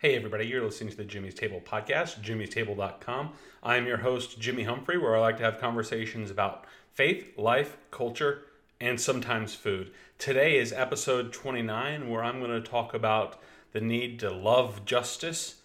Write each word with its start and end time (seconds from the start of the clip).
Hey, 0.00 0.16
everybody, 0.16 0.46
you're 0.46 0.64
listening 0.64 0.92
to 0.92 0.96
the 0.96 1.04
Jimmy's 1.04 1.34
Table 1.34 1.60
podcast, 1.60 2.22
jimmystable.com. 2.22 3.34
I'm 3.62 3.86
your 3.86 3.98
host, 3.98 4.40
Jimmy 4.40 4.62
Humphrey, 4.62 4.96
where 4.96 5.14
I 5.14 5.20
like 5.20 5.36
to 5.36 5.42
have 5.42 5.60
conversations 5.60 6.30
about 6.30 6.64
faith, 6.94 7.36
life, 7.36 7.76
culture, 7.90 8.44
and 8.80 8.98
sometimes 8.98 9.54
food. 9.54 9.90
Today 10.16 10.56
is 10.56 10.72
episode 10.72 11.34
29, 11.34 12.08
where 12.08 12.24
I'm 12.24 12.40
going 12.40 12.50
to 12.50 12.66
talk 12.66 12.94
about 12.94 13.42
the 13.72 13.82
need 13.82 14.18
to 14.20 14.30
love 14.30 14.86
justice 14.86 15.56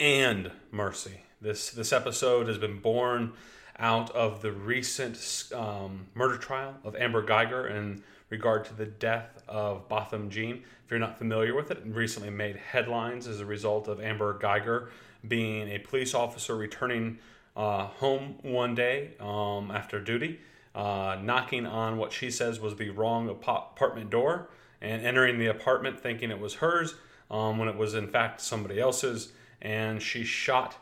and 0.00 0.52
mercy. 0.70 1.24
This, 1.42 1.70
this 1.70 1.92
episode 1.92 2.48
has 2.48 2.56
been 2.56 2.78
born 2.78 3.34
out 3.78 4.10
of 4.12 4.40
the 4.40 4.52
recent 4.52 5.52
um, 5.54 6.06
murder 6.14 6.38
trial 6.38 6.76
of 6.82 6.96
Amber 6.96 7.22
Guyger 7.22 7.70
in 7.70 8.02
regard 8.30 8.64
to 8.66 8.74
the 8.74 8.86
death 8.86 9.42
of 9.48 9.88
Botham 9.88 10.30
Jean. 10.30 10.62
If 10.84 10.90
you're 10.90 11.00
not 11.00 11.18
familiar 11.18 11.54
with 11.54 11.70
it, 11.70 11.78
it 11.78 11.86
recently 11.86 12.30
made 12.30 12.56
headlines 12.56 13.26
as 13.26 13.40
a 13.40 13.46
result 13.46 13.88
of 13.88 14.00
Amber 14.00 14.38
Guyger 14.38 14.88
being 15.26 15.68
a 15.68 15.78
police 15.78 16.14
officer 16.14 16.56
returning 16.56 17.18
uh, 17.56 17.86
home 17.86 18.36
one 18.42 18.74
day 18.74 19.12
um, 19.18 19.70
after 19.70 20.00
duty, 20.00 20.40
uh, 20.74 21.16
knocking 21.22 21.66
on 21.66 21.96
what 21.96 22.12
she 22.12 22.30
says 22.30 22.60
was 22.60 22.76
the 22.76 22.90
wrong 22.90 23.28
apartment 23.28 24.10
door 24.10 24.50
and 24.80 25.04
entering 25.06 25.38
the 25.38 25.46
apartment 25.46 25.98
thinking 25.98 26.30
it 26.30 26.38
was 26.38 26.54
hers 26.54 26.94
um, 27.30 27.58
when 27.58 27.68
it 27.68 27.76
was 27.76 27.94
in 27.94 28.06
fact 28.06 28.40
somebody 28.40 28.78
else's. 28.78 29.32
And 29.62 30.02
she 30.02 30.22
shot 30.22 30.76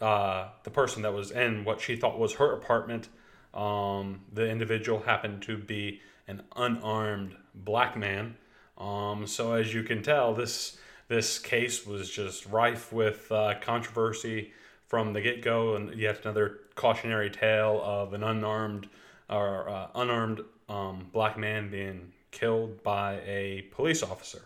uh, 0.00 0.48
the 0.62 0.70
person 0.70 1.02
that 1.02 1.12
was 1.12 1.30
in 1.30 1.64
what 1.64 1.80
she 1.80 1.96
thought 1.96 2.18
was 2.18 2.34
her 2.34 2.52
apartment. 2.52 3.08
Um, 3.52 4.20
the 4.32 4.48
individual 4.48 5.00
happened 5.00 5.42
to 5.42 5.58
be 5.58 6.00
an 6.30 6.42
unarmed 6.54 7.34
black 7.54 7.96
man. 7.96 8.36
Um, 8.78 9.26
so 9.26 9.52
as 9.52 9.74
you 9.74 9.82
can 9.82 10.02
tell, 10.02 10.32
this 10.32 10.78
this 11.08 11.40
case 11.40 11.84
was 11.84 12.08
just 12.08 12.46
rife 12.46 12.92
with 12.92 13.30
uh, 13.32 13.54
controversy 13.60 14.52
from 14.86 15.12
the 15.12 15.20
get 15.20 15.42
go, 15.42 15.74
and 15.74 15.94
yet 15.98 16.20
another 16.22 16.60
cautionary 16.76 17.30
tale 17.30 17.80
of 17.84 18.12
an 18.12 18.22
unarmed 18.22 18.88
or 19.28 19.68
uh, 19.68 19.88
unarmed 19.96 20.40
um, 20.68 21.08
black 21.12 21.36
man 21.36 21.68
being 21.68 22.12
killed 22.30 22.82
by 22.84 23.20
a 23.26 23.62
police 23.72 24.02
officer. 24.04 24.42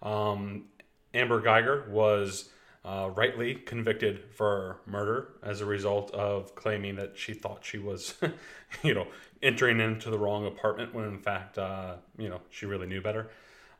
Um, 0.00 0.66
Amber 1.12 1.42
Guyger 1.42 1.88
was 1.88 2.50
uh, 2.86 3.10
rightly 3.16 3.54
convicted 3.54 4.22
for 4.32 4.76
murder 4.86 5.28
as 5.42 5.60
a 5.60 5.66
result 5.66 6.12
of 6.12 6.54
claiming 6.54 6.94
that 6.96 7.18
she 7.18 7.34
thought 7.34 7.64
she 7.64 7.78
was, 7.78 8.14
you 8.84 8.94
know, 8.94 9.08
entering 9.42 9.80
into 9.80 10.08
the 10.08 10.18
wrong 10.18 10.46
apartment 10.46 10.94
when 10.94 11.04
in 11.04 11.18
fact, 11.18 11.58
uh, 11.58 11.94
you 12.16 12.28
know, 12.28 12.40
she 12.48 12.64
really 12.64 12.86
knew 12.86 13.00
better. 13.00 13.28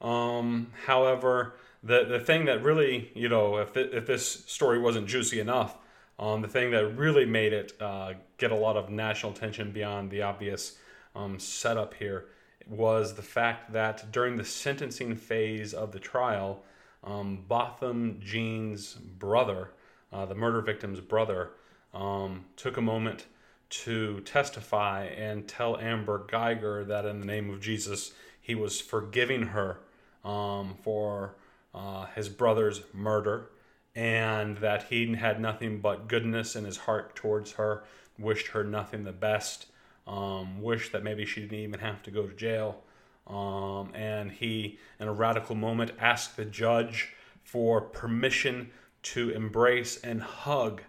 Um, 0.01 0.73
however, 0.87 1.55
the 1.85 2.05
the 2.05 2.19
thing 2.19 2.47
that 2.47 2.63
really, 2.65 3.13
you 3.15 3.29
know, 3.29 3.59
if 3.59 3.77
if 3.77 4.07
this 4.07 4.45
story 4.47 4.79
wasn't 4.79 5.07
juicy 5.07 5.39
enough, 5.39 5.77
um, 6.19 6.43
the 6.43 6.49
thing 6.49 6.73
that 6.73 6.97
really 6.97 7.25
made 7.25 7.53
it 7.53 7.73
uh, 7.81 8.15
get 8.39 8.51
a 8.51 8.57
lot 8.57 8.77
of 8.77 8.91
national 8.91 9.33
attention 9.33 9.71
beyond 9.71 10.11
the 10.11 10.23
obvious 10.23 10.79
um, 11.15 11.39
setup 11.39 11.95
here 11.95 12.27
was 12.69 13.15
the 13.15 13.23
fact 13.23 13.73
that 13.73 14.11
during 14.11 14.37
the 14.37 14.45
sentencing 14.45 15.15
phase 15.15 15.73
of 15.73 15.93
the 15.93 16.01
trial 16.01 16.65
um, 17.07 17.45
Botham 17.49 18.21
Jean's 18.21 18.95
brother, 18.95 19.71
uh, 20.13 20.27
the 20.27 20.35
murder 20.35 20.61
victim's 20.61 21.01
brother, 21.01 21.53
um, 21.95 22.45
took 22.57 22.77
a 22.77 22.83
moment 22.83 23.27
to 23.69 24.21
testify 24.21 25.05
and 25.05 25.49
tell 25.49 25.79
Amber 25.79 26.27
Guyger 26.29 26.87
that 26.87 27.05
in 27.05 27.21
the 27.21 27.27
name 27.27 27.51
of 27.51 27.61
Jesus, 27.61 28.13
he 28.41 28.55
was 28.55 28.81
forgiving 28.81 29.43
her 29.43 29.79
um, 30.25 30.75
for 30.83 31.37
uh, 31.75 32.07
his 32.15 32.29
brother's 32.29 32.83
murder 32.93 33.51
and 33.95 34.59
that 34.59 34.85
he 34.85 35.15
had 35.15 35.41
nothing 35.41 35.81
but 35.81 36.07
goodness 36.07 36.55
in 36.55 36.65
his 36.65 36.77
heart 36.77 37.17
towards 37.17 37.53
her, 37.53 37.83
wished 38.19 38.49
her 38.49 38.63
nothing 38.63 39.05
the 39.05 39.13
best, 39.13 39.67
um, 40.07 40.63
wished 40.63 40.93
that 40.93 41.03
maybe 41.03 41.25
she 41.25 41.41
didn't 41.41 41.59
even 41.59 41.81
have 41.81 42.03
to 42.03 42.11
go 42.11 42.27
to 42.27 42.35
jail. 42.35 42.83
Um, 43.27 43.93
and 43.95 44.31
he, 44.31 44.79
in 45.01 45.09
a 45.09 45.13
radical 45.13 45.57
moment, 45.57 45.93
asked 45.99 46.37
the 46.37 46.45
judge 46.45 47.13
for 47.43 47.81
permission 47.81 48.71
to 49.03 49.31
embrace 49.31 49.99
and 50.03 50.23
hug 50.23 50.83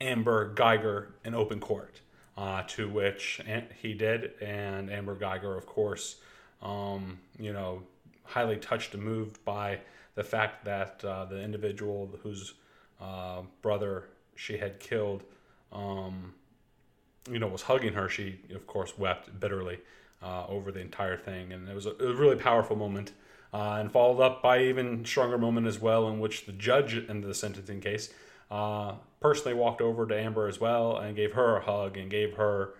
Amber 0.00 0.54
Guyger 0.54 1.08
in 1.24 1.34
open 1.34 1.60
court, 1.60 2.00
uh, 2.36 2.62
to 2.68 2.88
which 2.88 3.40
he 3.80 3.94
did. 3.94 4.32
And 4.40 4.90
Amber 4.90 5.16
Guyger, 5.16 5.56
of 5.56 5.66
course, 5.66 6.16
um, 6.62 7.18
you 7.38 7.52
know, 7.52 7.82
highly 8.24 8.56
touched 8.56 8.94
and 8.94 9.02
moved 9.02 9.44
by 9.44 9.80
the 10.14 10.24
fact 10.24 10.64
that 10.64 11.04
uh, 11.04 11.24
the 11.26 11.40
individual 11.40 12.10
whose 12.22 12.54
uh, 13.00 13.42
brother 13.62 14.04
she 14.34 14.58
had 14.58 14.80
killed, 14.80 15.22
um, 15.72 16.34
you 17.30 17.38
know, 17.38 17.46
was 17.46 17.62
hugging 17.62 17.92
her. 17.92 18.08
She, 18.08 18.38
of 18.54 18.66
course, 18.66 18.98
wept 18.98 19.38
bitterly 19.38 19.78
uh, 20.26 20.46
over 20.48 20.72
the 20.72 20.80
entire 20.80 21.16
thing, 21.16 21.52
and 21.52 21.68
it 21.68 21.74
was 21.74 21.86
a, 21.86 21.94
a 22.00 22.14
really 22.14 22.36
powerful 22.36 22.76
moment. 22.76 23.12
Uh, 23.54 23.78
and 23.80 23.90
followed 23.92 24.20
up 24.20 24.42
by 24.42 24.60
even 24.60 25.04
stronger 25.04 25.38
moment 25.38 25.66
as 25.66 25.78
well, 25.78 26.08
in 26.08 26.18
which 26.18 26.44
the 26.46 26.52
judge 26.52 26.94
in 26.94 27.20
the 27.20 27.32
sentencing 27.32 27.80
case 27.80 28.12
uh, 28.50 28.92
personally 29.20 29.54
walked 29.54 29.80
over 29.80 30.06
to 30.06 30.18
Amber 30.18 30.48
as 30.48 30.60
well 30.60 30.96
and 30.96 31.16
gave 31.16 31.32
her 31.32 31.56
a 31.56 31.60
hug 31.64 31.96
and 31.96 32.10
gave 32.10 32.34
her 32.34 32.74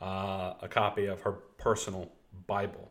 uh, 0.00 0.54
a 0.62 0.68
copy 0.70 1.06
of 1.06 1.20
her 1.22 1.32
personal 1.32 2.10
Bible. 2.46 2.90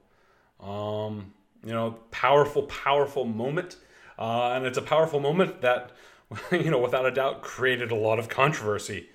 Um, 0.59 1.33
you 1.65 1.71
know, 1.71 1.91
powerful, 2.11 2.63
powerful 2.63 3.25
moment, 3.25 3.77
uh, 4.19 4.51
and 4.51 4.65
it's 4.65 4.77
a 4.77 4.81
powerful 4.81 5.19
moment 5.19 5.61
that, 5.61 5.91
you 6.51 6.69
know, 6.69 6.79
without 6.79 7.05
a 7.05 7.11
doubt, 7.11 7.41
created 7.41 7.91
a 7.91 7.95
lot 7.95 8.19
of 8.19 8.29
controversy, 8.29 9.07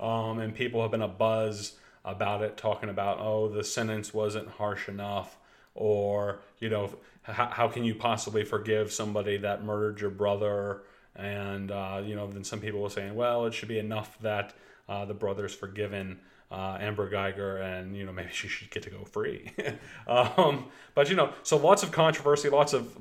um, 0.00 0.38
and 0.38 0.54
people 0.54 0.80
have 0.80 0.92
been 0.92 1.02
a 1.02 1.08
buzz 1.08 1.76
about 2.04 2.42
it, 2.42 2.56
talking 2.56 2.88
about, 2.88 3.18
oh, 3.18 3.48
the 3.48 3.64
sentence 3.64 4.12
wasn't 4.12 4.48
harsh 4.48 4.88
enough, 4.88 5.38
or, 5.74 6.40
you 6.58 6.68
know, 6.68 6.94
how, 7.22 7.46
how 7.46 7.68
can 7.68 7.84
you 7.84 7.94
possibly 7.94 8.44
forgive 8.44 8.92
somebody 8.92 9.38
that 9.38 9.64
murdered 9.64 10.00
your 10.00 10.10
brother? 10.10 10.82
And, 11.16 11.70
uh, 11.70 12.02
you 12.04 12.14
know, 12.14 12.30
then 12.30 12.44
some 12.44 12.60
people 12.60 12.82
were 12.82 12.90
saying, 12.90 13.14
well, 13.14 13.46
it 13.46 13.54
should 13.54 13.68
be 13.68 13.78
enough 13.78 14.18
that 14.20 14.54
uh, 14.88 15.04
the 15.04 15.14
brother's 15.14 15.54
forgiven. 15.54 16.20
Uh, 16.50 16.76
Amber 16.78 17.10
Guyger, 17.10 17.60
and 17.60 17.96
you 17.96 18.04
know 18.04 18.12
maybe 18.12 18.28
she 18.30 18.46
should 18.46 18.70
get 18.70 18.84
to 18.84 18.90
go 18.90 19.02
free. 19.02 19.50
um, 20.06 20.66
but 20.94 21.08
you 21.08 21.16
know, 21.16 21.32
so 21.42 21.56
lots 21.56 21.82
of 21.82 21.90
controversy, 21.90 22.48
lots 22.48 22.72
of 22.72 22.96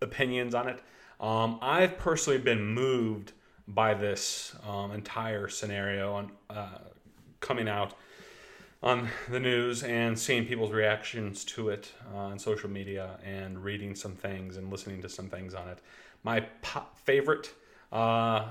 opinions 0.00 0.56
on 0.56 0.68
it. 0.68 0.80
Um, 1.20 1.58
I've 1.62 1.98
personally 1.98 2.38
been 2.38 2.66
moved 2.66 3.32
by 3.68 3.94
this 3.94 4.56
um, 4.66 4.92
entire 4.92 5.48
scenario 5.48 6.14
on 6.14 6.32
uh, 6.50 6.78
coming 7.40 7.68
out 7.68 7.94
on 8.82 9.08
the 9.28 9.40
news 9.40 9.82
and 9.82 10.18
seeing 10.18 10.46
people's 10.46 10.72
reactions 10.72 11.44
to 11.44 11.70
it 11.70 11.92
uh, 12.14 12.18
on 12.18 12.38
social 12.38 12.70
media 12.70 13.18
and 13.24 13.62
reading 13.62 13.94
some 13.94 14.14
things 14.14 14.56
and 14.56 14.70
listening 14.70 15.02
to 15.02 15.08
some 15.08 15.28
things 15.28 15.54
on 15.54 15.68
it. 15.68 15.78
My 16.22 16.40
po- 16.62 16.86
favorite 17.04 17.52
uh, 17.92 18.46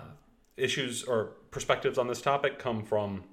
issues 0.58 1.04
or 1.04 1.34
perspectives 1.52 1.98
on 1.98 2.08
this 2.08 2.22
topic 2.22 2.60
come 2.60 2.84
from 2.84 3.24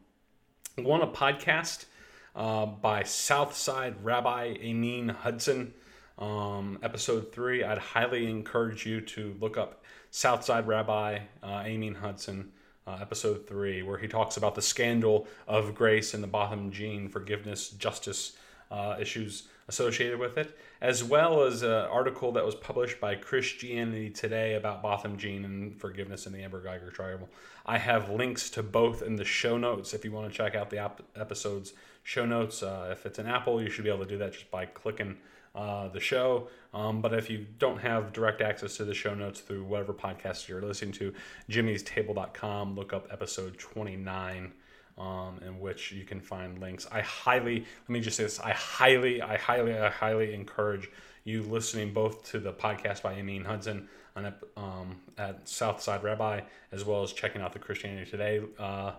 one, 0.76 1.02
a 1.02 1.06
podcast 1.06 1.86
uh, 2.34 2.66
by 2.66 3.02
Southside 3.02 4.02
Rabbi 4.04 4.54
Amin 4.62 5.08
Hudson. 5.08 5.74
Um, 6.18 6.78
episode 6.82 7.32
three, 7.32 7.64
I'd 7.64 7.78
highly 7.78 8.30
encourage 8.30 8.86
you 8.86 9.00
to 9.00 9.34
look 9.40 9.56
up 9.56 9.82
Southside 10.10 10.66
Rabbi 10.66 11.18
uh, 11.42 11.46
Amin 11.46 11.94
Hudson 11.94 12.52
uh, 12.86 12.98
episode 13.00 13.46
three, 13.46 13.82
where 13.82 13.98
he 13.98 14.08
talks 14.08 14.36
about 14.36 14.54
the 14.54 14.62
scandal 14.62 15.26
of 15.46 15.74
grace 15.74 16.14
and 16.14 16.22
the 16.22 16.28
Botham 16.28 16.70
Jean 16.70 17.08
forgiveness, 17.08 17.70
justice 17.70 18.36
uh, 18.70 18.96
issues 19.00 19.44
associated 19.68 20.18
with 20.18 20.36
it, 20.36 20.58
as 20.80 21.04
well 21.04 21.42
as 21.44 21.62
an 21.62 21.70
article 21.70 22.32
that 22.32 22.44
was 22.44 22.54
published 22.54 23.00
by 23.00 23.14
Christianity 23.14 24.10
Today 24.10 24.54
about 24.54 24.82
Botham 24.82 25.16
Jean 25.16 25.44
and 25.44 25.78
forgiveness 25.80 26.26
in 26.26 26.32
the 26.32 26.42
Amber 26.42 26.62
Guyger 26.62 26.92
trial. 26.92 27.28
I 27.64 27.78
have 27.78 28.10
links 28.10 28.50
to 28.50 28.62
both 28.62 29.02
in 29.02 29.16
the 29.16 29.24
show 29.24 29.56
notes 29.56 29.94
if 29.94 30.04
you 30.04 30.10
want 30.10 30.30
to 30.30 30.36
check 30.36 30.54
out 30.54 30.70
the 30.70 30.90
episode's 31.14 31.74
show 32.02 32.26
notes. 32.26 32.62
Uh, 32.62 32.88
if 32.90 33.06
it's 33.06 33.18
an 33.18 33.26
Apple, 33.26 33.62
you 33.62 33.70
should 33.70 33.84
be 33.84 33.90
able 33.90 34.04
to 34.04 34.10
do 34.10 34.18
that 34.18 34.32
just 34.32 34.50
by 34.50 34.66
clicking 34.66 35.16
uh, 35.54 35.88
the 35.88 36.00
show. 36.00 36.48
Um, 36.74 37.00
but 37.00 37.12
if 37.14 37.28
you 37.28 37.46
don't 37.58 37.78
have 37.78 38.12
direct 38.12 38.40
access 38.40 38.76
to 38.78 38.84
the 38.84 38.94
show 38.94 39.14
notes 39.14 39.40
through 39.40 39.64
whatever 39.64 39.92
podcast 39.92 40.48
you're 40.48 40.62
listening 40.62 40.92
to, 40.92 41.12
jimmystable.com, 41.50 42.74
look 42.74 42.92
up 42.92 43.08
episode 43.10 43.58
29. 43.58 44.52
Um, 44.98 45.40
in 45.44 45.58
which 45.58 45.90
you 45.90 46.04
can 46.04 46.20
find 46.20 46.58
links. 46.58 46.86
I 46.92 47.00
highly, 47.00 47.60
let 47.60 47.88
me 47.88 48.00
just 48.00 48.18
say 48.18 48.24
this, 48.24 48.38
I 48.38 48.50
highly, 48.50 49.22
I 49.22 49.38
highly, 49.38 49.76
I 49.76 49.88
highly 49.88 50.34
encourage 50.34 50.90
you 51.24 51.42
listening 51.44 51.94
both 51.94 52.30
to 52.32 52.38
the 52.38 52.52
podcast 52.52 53.00
by 53.00 53.14
Amin 53.14 53.42
Hudson 53.42 53.88
on, 54.14 54.34
um, 54.56 55.00
at 55.16 55.48
Southside 55.48 56.02
Rabbi, 56.02 56.40
as 56.72 56.84
well 56.84 57.02
as 57.02 57.14
checking 57.14 57.40
out 57.40 57.54
the 57.54 57.58
Christianity 57.58 58.10
Today 58.10 58.42
uh, 58.58 58.92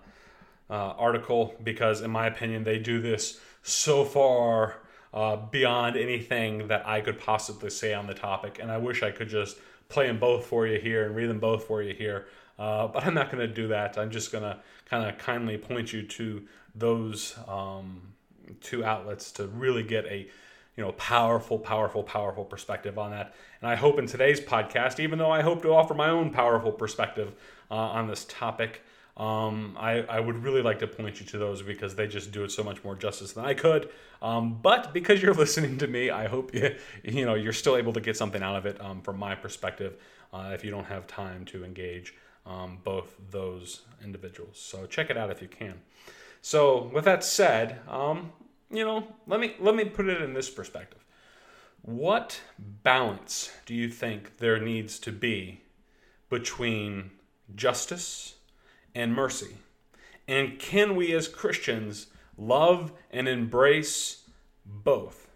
uh, 0.67 0.73
article, 0.73 1.55
because 1.63 2.01
in 2.01 2.09
my 2.09 2.25
opinion, 2.25 2.63
they 2.63 2.79
do 2.79 2.99
this 2.99 3.39
so 3.61 4.03
far 4.03 4.77
uh, 5.13 5.35
beyond 5.35 5.95
anything 5.95 6.67
that 6.67 6.87
I 6.87 7.01
could 7.01 7.19
possibly 7.19 7.69
say 7.69 7.93
on 7.93 8.07
the 8.07 8.13
topic. 8.13 8.59
And 8.61 8.71
I 8.71 8.77
wish 8.77 9.03
I 9.03 9.11
could 9.11 9.29
just 9.29 9.57
play 9.89 10.07
them 10.07 10.19
both 10.19 10.45
for 10.45 10.65
you 10.65 10.79
here 10.79 11.05
and 11.05 11.15
read 11.15 11.29
them 11.29 11.39
both 11.39 11.65
for 11.65 11.81
you 11.83 11.93
here. 11.93 12.25
Uh, 12.57 12.87
but 12.93 13.05
I'm 13.05 13.13
not 13.13 13.31
going 13.31 13.47
to 13.47 13.53
do 13.53 13.67
that. 13.69 13.97
I'm 13.97 14.11
just 14.11 14.31
going 14.31 14.43
to 14.43 14.59
kind 14.89 15.07
of 15.07 15.17
kindly 15.17 15.57
point 15.57 15.93
you 15.93 16.03
to 16.03 16.43
those 16.75 17.37
um, 17.47 18.01
two 18.61 18.83
outlets 18.83 19.31
to 19.33 19.47
really 19.47 19.83
get 19.83 20.05
a 20.05 20.27
you 20.75 20.83
know 20.83 20.91
powerful, 20.93 21.59
powerful, 21.59 22.01
powerful 22.01 22.43
perspective 22.43 22.97
on 22.97 23.11
that. 23.11 23.35
And 23.61 23.69
I 23.69 23.75
hope 23.75 23.99
in 23.99 24.07
today's 24.07 24.41
podcast, 24.41 24.99
even 24.99 25.19
though 25.19 25.29
I 25.29 25.41
hope 25.41 25.61
to 25.61 25.73
offer 25.73 25.93
my 25.93 26.09
own 26.09 26.31
powerful 26.31 26.71
perspective 26.71 27.33
uh, 27.69 27.75
on 27.75 28.07
this 28.07 28.25
topic, 28.25 28.81
um, 29.15 29.77
I, 29.79 30.01
I 30.01 30.19
would 30.19 30.43
really 30.43 30.63
like 30.63 30.79
to 30.79 30.87
point 30.87 31.19
you 31.19 31.25
to 31.27 31.37
those 31.37 31.61
because 31.61 31.95
they 31.95 32.07
just 32.07 32.31
do 32.31 32.43
it 32.43 32.51
so 32.51 32.63
much 32.63 32.83
more 32.83 32.95
justice 32.95 33.33
than 33.33 33.45
I 33.45 33.53
could. 33.53 33.89
Um, 34.21 34.59
but 34.61 34.91
because 34.91 35.21
you're 35.21 35.33
listening 35.45 35.77
to 35.79 35.87
me, 35.87 36.09
I 36.09 36.27
hope 36.27 36.53
you, 36.53 36.75
you 37.03 37.25
know 37.25 37.35
you're 37.35 37.53
still 37.53 37.77
able 37.77 37.93
to 37.93 38.01
get 38.01 38.17
something 38.17 38.41
out 38.41 38.55
of 38.55 38.65
it 38.65 38.81
um, 38.81 39.01
from 39.01 39.19
my 39.19 39.35
perspective. 39.35 39.97
Uh, 40.33 40.51
if 40.53 40.65
you 40.65 40.71
don't 40.71 40.85
have 40.85 41.05
time 41.05 41.45
to 41.45 41.63
engage 41.63 42.15
um, 42.47 42.79
both 42.83 43.15
those 43.29 43.81
individuals, 44.03 44.57
so 44.57 44.87
check 44.87 45.11
it 45.11 45.17
out 45.17 45.29
if 45.29 45.41
you 45.41 45.47
can. 45.47 45.75
So 46.41 46.89
with 46.91 47.05
that 47.05 47.23
said, 47.23 47.79
um, 47.87 48.31
you 48.71 48.83
know, 48.83 49.07
let 49.27 49.39
me 49.39 49.55
let 49.59 49.75
me 49.75 49.85
put 49.85 50.07
it 50.07 50.23
in 50.23 50.33
this 50.33 50.49
perspective. 50.49 51.05
What 51.83 52.41
balance 52.57 53.51
do 53.67 53.75
you 53.75 53.89
think 53.89 54.37
there 54.37 54.59
needs 54.59 54.97
to 54.99 55.11
be 55.11 55.61
between 56.29 57.11
justice 57.55 58.35
and 58.95 59.13
mercy? 59.13 59.55
And 60.27 60.59
can 60.59 60.95
we 60.95 61.13
as 61.13 61.27
Christians 61.27 62.07
love 62.37 62.91
and 63.11 63.27
embrace 63.27 64.23
both? 64.65 65.29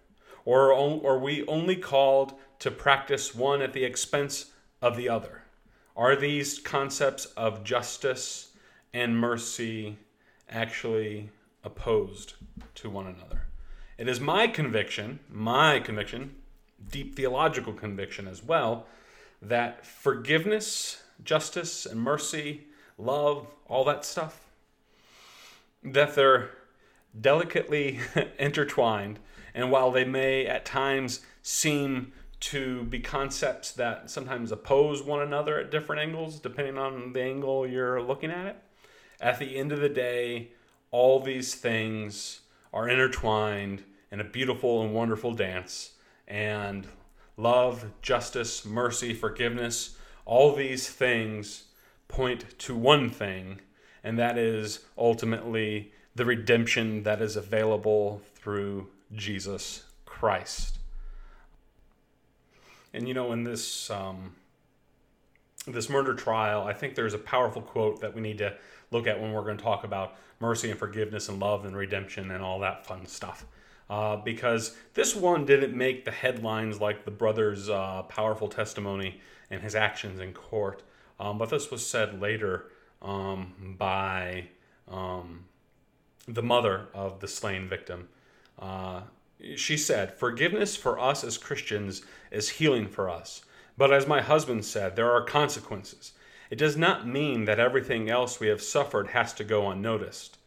Or 0.46 0.74
are 0.74 1.20
we 1.20 1.46
only 1.46 1.76
called 1.76 2.34
to 2.60 2.72
practice 2.72 3.36
one 3.36 3.62
at 3.62 3.74
the 3.74 3.84
expense 3.84 4.52
of 4.82 4.96
the 4.96 5.10
other? 5.10 5.44
Are 5.96 6.16
these 6.16 6.60
concepts 6.60 7.26
of 7.26 7.64
justice 7.64 8.52
and 8.94 9.18
mercy 9.18 9.98
actually 10.50 11.30
opposed 11.64 12.36
to 12.76 12.90
one 12.90 13.08
another? 13.08 13.44
It 13.98 14.08
is 14.08 14.20
my 14.20 14.48
conviction, 14.48 15.20
my 15.30 15.80
conviction, 15.80 16.36
deep 16.92 17.16
theological 17.16 17.74
conviction 17.74 18.28
as 18.28 18.44
well, 18.44 18.86
that 19.42 19.86
forgiveness, 19.86 21.02
justice, 21.24 21.86
and 21.86 22.00
mercy, 22.00 22.67
love, 22.98 23.48
all 23.68 23.84
that 23.86 24.06
stuff, 24.06 24.46
that 25.84 26.16
they're 26.16 26.50
delicately 27.20 28.00
intertwined. 28.40 29.20
And 29.54 29.72
while 29.72 29.92
they 29.92 30.06
may 30.06 30.46
at 30.46 30.66
times 30.66 31.22
seem 31.42 32.14
to 32.40 32.84
be 32.84 33.00
concepts 33.00 33.72
that 33.72 34.10
sometimes 34.10 34.52
oppose 34.52 35.02
one 35.02 35.22
another 35.22 35.60
at 35.60 35.72
different 35.72 36.02
angles, 36.02 36.40
depending 36.40 36.78
on 36.78 37.14
the 37.14 37.22
angle 37.22 37.66
you're 37.66 38.02
looking 38.02 38.30
at 38.30 38.46
it, 38.46 38.58
at 39.20 39.40
the 39.40 39.58
end 39.58 39.72
of 39.72 39.80
the 39.80 39.90
day, 39.90 40.50
all 40.92 41.20
these 41.20 41.56
things 41.56 42.42
are 42.72 42.88
intertwined 42.88 43.84
in 44.12 44.20
a 44.20 44.24
beautiful 44.24 44.84
and 44.84 44.94
wonderful 44.94 45.34
dance. 45.34 45.92
And 46.28 46.86
love, 47.36 47.86
justice, 48.02 48.66
mercy, 48.66 49.14
forgiveness, 49.14 49.96
all 50.26 50.56
these 50.56 50.90
things 50.90 51.64
point 52.08 52.58
to 52.60 52.76
one 52.76 53.10
thing, 53.10 53.62
and 54.04 54.18
that 54.18 54.38
is 54.38 54.82
ultimately 54.98 55.92
the 56.16 56.26
redemption 56.26 57.04
that 57.04 57.22
is 57.22 57.36
available 57.36 58.22
through 58.36 58.88
Jesus 59.14 59.84
Christ. 60.06 60.78
And 62.94 63.08
you 63.08 63.14
know, 63.14 63.32
in 63.32 63.44
this 63.44 63.90
um, 63.90 64.36
this 65.68 65.90
murder 65.90 66.14
trial, 66.14 66.64
I 66.64 66.74
think 66.74 66.96
there's 66.96 67.14
a 67.14 67.20
powerful 67.20 67.62
quote 67.62 68.02
that 68.02 68.16
we 68.16 68.22
need 68.22 68.38
to 68.40 68.56
look 68.92 69.06
at 69.08 69.20
when 69.22 69.34
we're 69.34 69.44
going 69.44 69.58
to 69.58 69.64
talk 69.64 69.84
about 69.84 70.16
mercy 70.40 70.70
and 70.70 70.80
forgiveness 70.80 71.30
and 71.30 71.40
love 71.40 71.66
and 71.66 71.76
redemption 71.76 72.32
and 72.32 72.44
all 72.44 72.60
that 72.60 72.86
fun 72.86 73.06
stuff. 73.06 73.46
Uh, 73.90 74.18
because 74.18 74.76
this 74.96 75.16
one 75.16 75.46
didn't 75.46 75.76
make 75.76 76.04
the 76.04 76.12
headlines 76.12 76.82
like 76.82 77.06
the 77.06 77.12
brother's 77.12 77.70
uh, 77.70 78.04
powerful 78.04 78.50
testimony 78.50 79.22
and 79.50 79.62
his 79.62 79.76
actions 79.76 80.20
in 80.20 80.34
court. 80.34 80.84
Um, 81.20 81.38
but 81.38 81.50
this 81.50 81.72
was 81.72 81.86
said 81.86 82.22
later 82.22 82.66
um, 83.02 83.76
by 83.78 84.48
um, 84.88 85.46
the 86.28 86.44
mother 86.44 86.88
of 86.94 87.20
the 87.20 87.28
slain 87.28 87.68
victim. 87.68 88.10
Uh, 88.60 89.02
she 89.56 89.78
said, 89.78 90.14
Forgiveness 90.14 90.76
for 90.76 91.00
us 91.00 91.24
as 91.24 91.38
Christians 91.38 92.02
is 92.32 92.50
healing 92.50 92.88
for 92.88 93.10
us. 93.10 93.44
But 93.78 93.94
as 93.94 94.08
my 94.08 94.22
husband 94.22 94.66
said, 94.66 94.96
there 94.96 95.12
are 95.12 95.22
consequences. 95.22 96.14
It 96.50 96.58
does 96.58 96.78
not 96.78 97.08
mean 97.08 97.46
that 97.46 97.60
everything 97.60 98.10
else 98.10 98.40
we 98.40 98.48
have 98.48 98.62
suffered 98.62 99.10
has 99.10 99.34
to 99.34 99.44
go 99.44 99.70
unnoticed. 99.70 100.38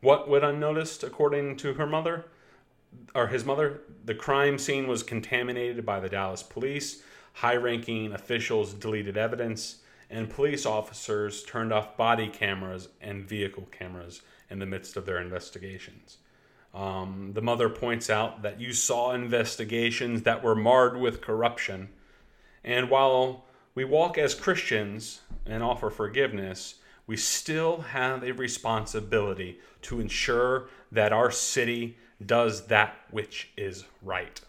What 0.00 0.28
went 0.28 0.44
unnoticed, 0.44 1.04
according 1.04 1.56
to 1.58 1.74
her 1.74 1.86
mother? 1.86 2.26
Or 3.14 3.26
his 3.26 3.44
mother? 3.44 3.82
The 4.04 4.14
crime 4.14 4.58
scene 4.58 4.86
was 4.86 5.02
contaminated 5.02 5.84
by 5.84 6.00
the 6.00 6.08
Dallas 6.08 6.42
police. 6.42 7.02
High 7.34 7.56
ranking 7.56 8.12
officials 8.12 8.72
deleted 8.72 9.16
evidence, 9.16 9.82
and 10.10 10.28
police 10.28 10.66
officers 10.66 11.44
turned 11.44 11.72
off 11.72 11.96
body 11.96 12.28
cameras 12.28 12.88
and 13.00 13.24
vehicle 13.24 13.68
cameras 13.70 14.22
in 14.50 14.58
the 14.58 14.66
midst 14.66 14.96
of 14.96 15.06
their 15.06 15.20
investigations. 15.20 16.18
Um, 16.74 17.30
the 17.34 17.42
mother 17.42 17.68
points 17.68 18.10
out 18.10 18.42
that 18.42 18.60
you 18.60 18.72
saw 18.72 19.12
investigations 19.12 20.22
that 20.22 20.42
were 20.42 20.54
marred 20.54 20.96
with 20.96 21.20
corruption. 21.20 21.88
And 22.64 22.90
while 22.90 23.44
we 23.74 23.84
walk 23.84 24.18
as 24.18 24.34
Christians 24.34 25.20
and 25.46 25.62
offer 25.62 25.90
forgiveness, 25.90 26.76
we 27.06 27.16
still 27.16 27.80
have 27.80 28.22
a 28.22 28.32
responsibility 28.32 29.58
to 29.82 30.00
ensure 30.00 30.68
that 30.92 31.12
our 31.12 31.30
city 31.30 31.96
does 32.24 32.66
that 32.66 32.96
which 33.10 33.50
is 33.56 33.84
right. 34.02 34.40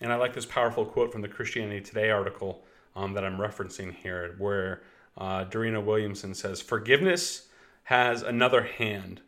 And 0.00 0.12
I 0.12 0.16
like 0.16 0.34
this 0.34 0.46
powerful 0.46 0.84
quote 0.84 1.12
from 1.12 1.22
the 1.22 1.28
Christianity 1.28 1.80
Today 1.80 2.10
article 2.10 2.64
um, 2.96 3.14
that 3.14 3.24
I'm 3.24 3.38
referencing 3.38 3.94
here, 3.94 4.34
where 4.38 4.82
uh, 5.16 5.44
Dorena 5.44 5.80
Williamson 5.80 6.34
says, 6.34 6.60
Forgiveness 6.60 7.48
has 7.84 8.22
another 8.22 8.62
hand 8.62 9.20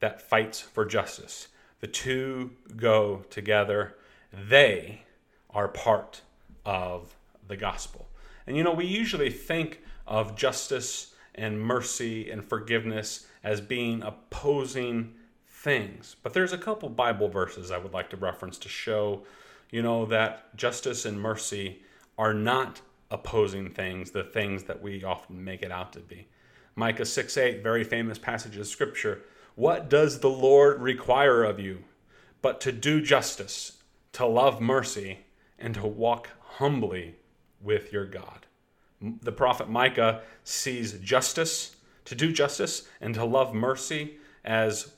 that 0.00 0.22
fights 0.22 0.60
for 0.60 0.84
justice. 0.84 1.48
The 1.80 1.86
two 1.86 2.52
go 2.76 3.24
together, 3.30 3.96
they 4.32 5.02
are 5.50 5.68
part 5.68 6.22
of 6.64 7.16
the 7.46 7.56
gospel. 7.56 8.08
And 8.46 8.56
you 8.56 8.62
know, 8.62 8.72
we 8.72 8.86
usually 8.86 9.30
think 9.30 9.80
of 10.06 10.36
justice 10.36 11.14
and 11.34 11.60
mercy 11.60 12.30
and 12.30 12.44
forgiveness 12.44 13.26
as 13.44 13.60
being 13.60 14.02
opposing 14.02 15.14
things. 15.46 16.16
But 16.22 16.34
there's 16.34 16.52
a 16.52 16.58
couple 16.58 16.88
Bible 16.88 17.28
verses 17.28 17.70
I 17.70 17.78
would 17.78 17.92
like 17.92 18.10
to 18.10 18.16
reference 18.16 18.58
to 18.58 18.68
show, 18.68 19.22
you 19.70 19.82
know, 19.82 20.06
that 20.06 20.56
justice 20.56 21.04
and 21.04 21.20
mercy 21.20 21.82
are 22.16 22.34
not 22.34 22.80
opposing 23.10 23.70
things, 23.70 24.10
the 24.10 24.24
things 24.24 24.64
that 24.64 24.82
we 24.82 25.02
often 25.02 25.42
make 25.42 25.62
it 25.62 25.72
out 25.72 25.92
to 25.94 26.00
be. 26.00 26.28
Micah 26.74 27.04
6 27.04 27.36
8, 27.36 27.62
very 27.62 27.84
famous 27.84 28.18
passage 28.18 28.56
of 28.56 28.66
scripture. 28.66 29.22
What 29.54 29.88
does 29.88 30.20
the 30.20 30.30
Lord 30.30 30.80
require 30.80 31.42
of 31.42 31.58
you? 31.58 31.84
But 32.42 32.60
to 32.62 32.72
do 32.72 33.00
justice, 33.00 33.82
to 34.12 34.26
love 34.26 34.60
mercy, 34.60 35.18
and 35.58 35.74
to 35.74 35.86
walk 35.86 36.28
humbly 36.40 37.16
with 37.60 37.92
your 37.92 38.06
God. 38.06 38.46
The 39.00 39.32
prophet 39.32 39.68
Micah 39.68 40.22
sees 40.44 40.92
justice, 40.94 41.76
to 42.04 42.14
do 42.14 42.32
justice, 42.32 42.88
and 43.00 43.14
to 43.14 43.24
love 43.24 43.54
mercy 43.54 44.18
as 44.44 44.92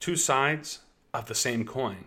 two 0.00 0.16
sides 0.16 0.80
of 1.12 1.26
the 1.26 1.34
same 1.34 1.64
coin. 1.64 2.06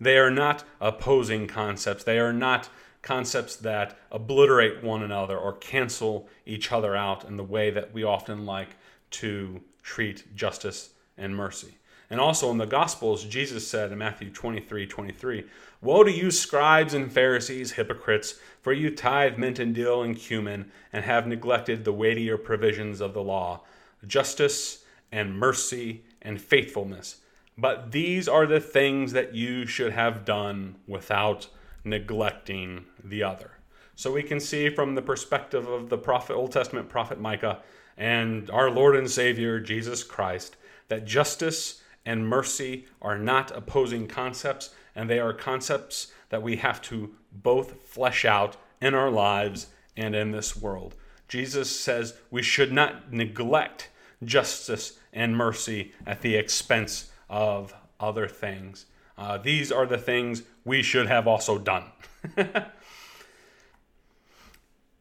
They 0.00 0.18
are 0.18 0.30
not 0.30 0.64
opposing 0.80 1.46
concepts. 1.46 2.04
They 2.04 2.18
are 2.18 2.32
not 2.32 2.68
concepts 3.04 3.54
that 3.56 3.96
obliterate 4.10 4.82
one 4.82 5.02
another 5.02 5.38
or 5.38 5.52
cancel 5.52 6.26
each 6.46 6.72
other 6.72 6.96
out 6.96 7.24
in 7.24 7.36
the 7.36 7.44
way 7.44 7.70
that 7.70 7.92
we 7.92 8.02
often 8.02 8.44
like 8.44 8.70
to 9.10 9.60
treat 9.82 10.34
justice 10.34 10.90
and 11.16 11.36
mercy. 11.36 11.74
And 12.10 12.20
also 12.20 12.50
in 12.50 12.58
the 12.58 12.66
Gospels, 12.66 13.24
Jesus 13.24 13.66
said 13.66 13.92
in 13.92 13.98
Matthew 13.98 14.30
23 14.30 14.86
23, 14.86 15.44
Woe 15.80 16.02
to 16.02 16.10
you, 16.10 16.30
scribes 16.30 16.94
and 16.94 17.12
Pharisees, 17.12 17.72
hypocrites, 17.72 18.38
for 18.62 18.72
you 18.72 18.90
tithe 18.90 19.36
mint 19.36 19.58
and 19.58 19.74
dill 19.74 20.02
and 20.02 20.16
cumin, 20.16 20.70
and 20.92 21.04
have 21.04 21.26
neglected 21.26 21.84
the 21.84 21.92
weightier 21.92 22.38
provisions 22.38 23.00
of 23.00 23.14
the 23.14 23.22
law, 23.22 23.62
justice 24.06 24.84
and 25.12 25.38
mercy 25.38 26.04
and 26.22 26.40
faithfulness. 26.40 27.20
But 27.56 27.92
these 27.92 28.28
are 28.28 28.46
the 28.46 28.60
things 28.60 29.12
that 29.12 29.34
you 29.34 29.66
should 29.66 29.92
have 29.92 30.24
done 30.24 30.76
without 30.86 31.48
neglecting 31.84 32.84
the 33.02 33.22
other. 33.22 33.52
So 33.94 34.12
we 34.12 34.22
can 34.22 34.40
see 34.40 34.70
from 34.70 34.94
the 34.94 35.02
perspective 35.02 35.68
of 35.68 35.88
the 35.88 35.98
prophet, 35.98 36.34
Old 36.34 36.52
Testament 36.52 36.88
prophet 36.88 37.20
Micah 37.20 37.60
and 37.96 38.50
our 38.50 38.70
Lord 38.70 38.96
and 38.96 39.10
Savior 39.10 39.60
Jesus 39.60 40.02
Christ 40.02 40.56
that 40.88 41.04
justice 41.04 41.82
and 42.04 42.28
mercy 42.28 42.86
are 43.00 43.18
not 43.18 43.50
opposing 43.56 44.06
concepts, 44.06 44.74
and 44.94 45.08
they 45.08 45.18
are 45.18 45.32
concepts 45.32 46.12
that 46.28 46.42
we 46.42 46.56
have 46.56 46.82
to 46.82 47.14
both 47.32 47.82
flesh 47.84 48.24
out 48.24 48.56
in 48.80 48.94
our 48.94 49.10
lives 49.10 49.68
and 49.96 50.14
in 50.14 50.32
this 50.32 50.56
world. 50.56 50.94
Jesus 51.28 51.78
says 51.78 52.14
we 52.30 52.42
should 52.42 52.72
not 52.72 53.12
neglect 53.12 53.90
justice 54.22 54.98
and 55.12 55.36
mercy 55.36 55.92
at 56.06 56.20
the 56.20 56.34
expense 56.34 57.10
of 57.28 57.74
other 57.98 58.28
things. 58.28 58.86
Uh, 59.16 59.38
these 59.38 59.70
are 59.70 59.86
the 59.86 59.98
things 59.98 60.42
we 60.64 60.82
should 60.82 61.06
have 61.06 61.28
also 61.28 61.58
done. 61.58 61.84
and 62.36 62.50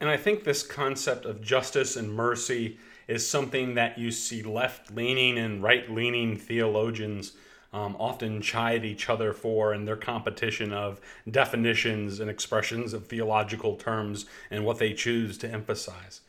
I 0.01 0.17
think 0.17 0.43
this 0.43 0.63
concept 0.63 1.25
of 1.25 1.41
justice 1.41 1.95
and 1.95 2.13
mercy 2.13 2.77
is 3.07 3.27
something 3.27 3.75
that 3.75 3.97
you 3.97 4.11
see 4.11 4.43
left 4.43 4.93
leaning 4.93 5.37
and 5.37 5.61
right 5.61 5.89
leaning 5.89 6.37
theologians 6.37 7.33
um, 7.73 7.95
often 7.99 8.39
chide 8.41 8.85
each 8.85 9.09
other 9.09 9.33
for 9.33 9.73
in 9.73 9.85
their 9.85 9.95
competition 9.95 10.71
of 10.71 11.01
definitions 11.29 12.19
and 12.19 12.29
expressions 12.29 12.93
of 12.93 13.07
theological 13.07 13.75
terms 13.75 14.25
and 14.51 14.63
what 14.63 14.77
they 14.77 14.93
choose 14.93 15.37
to 15.39 15.49
emphasize. 15.49 16.21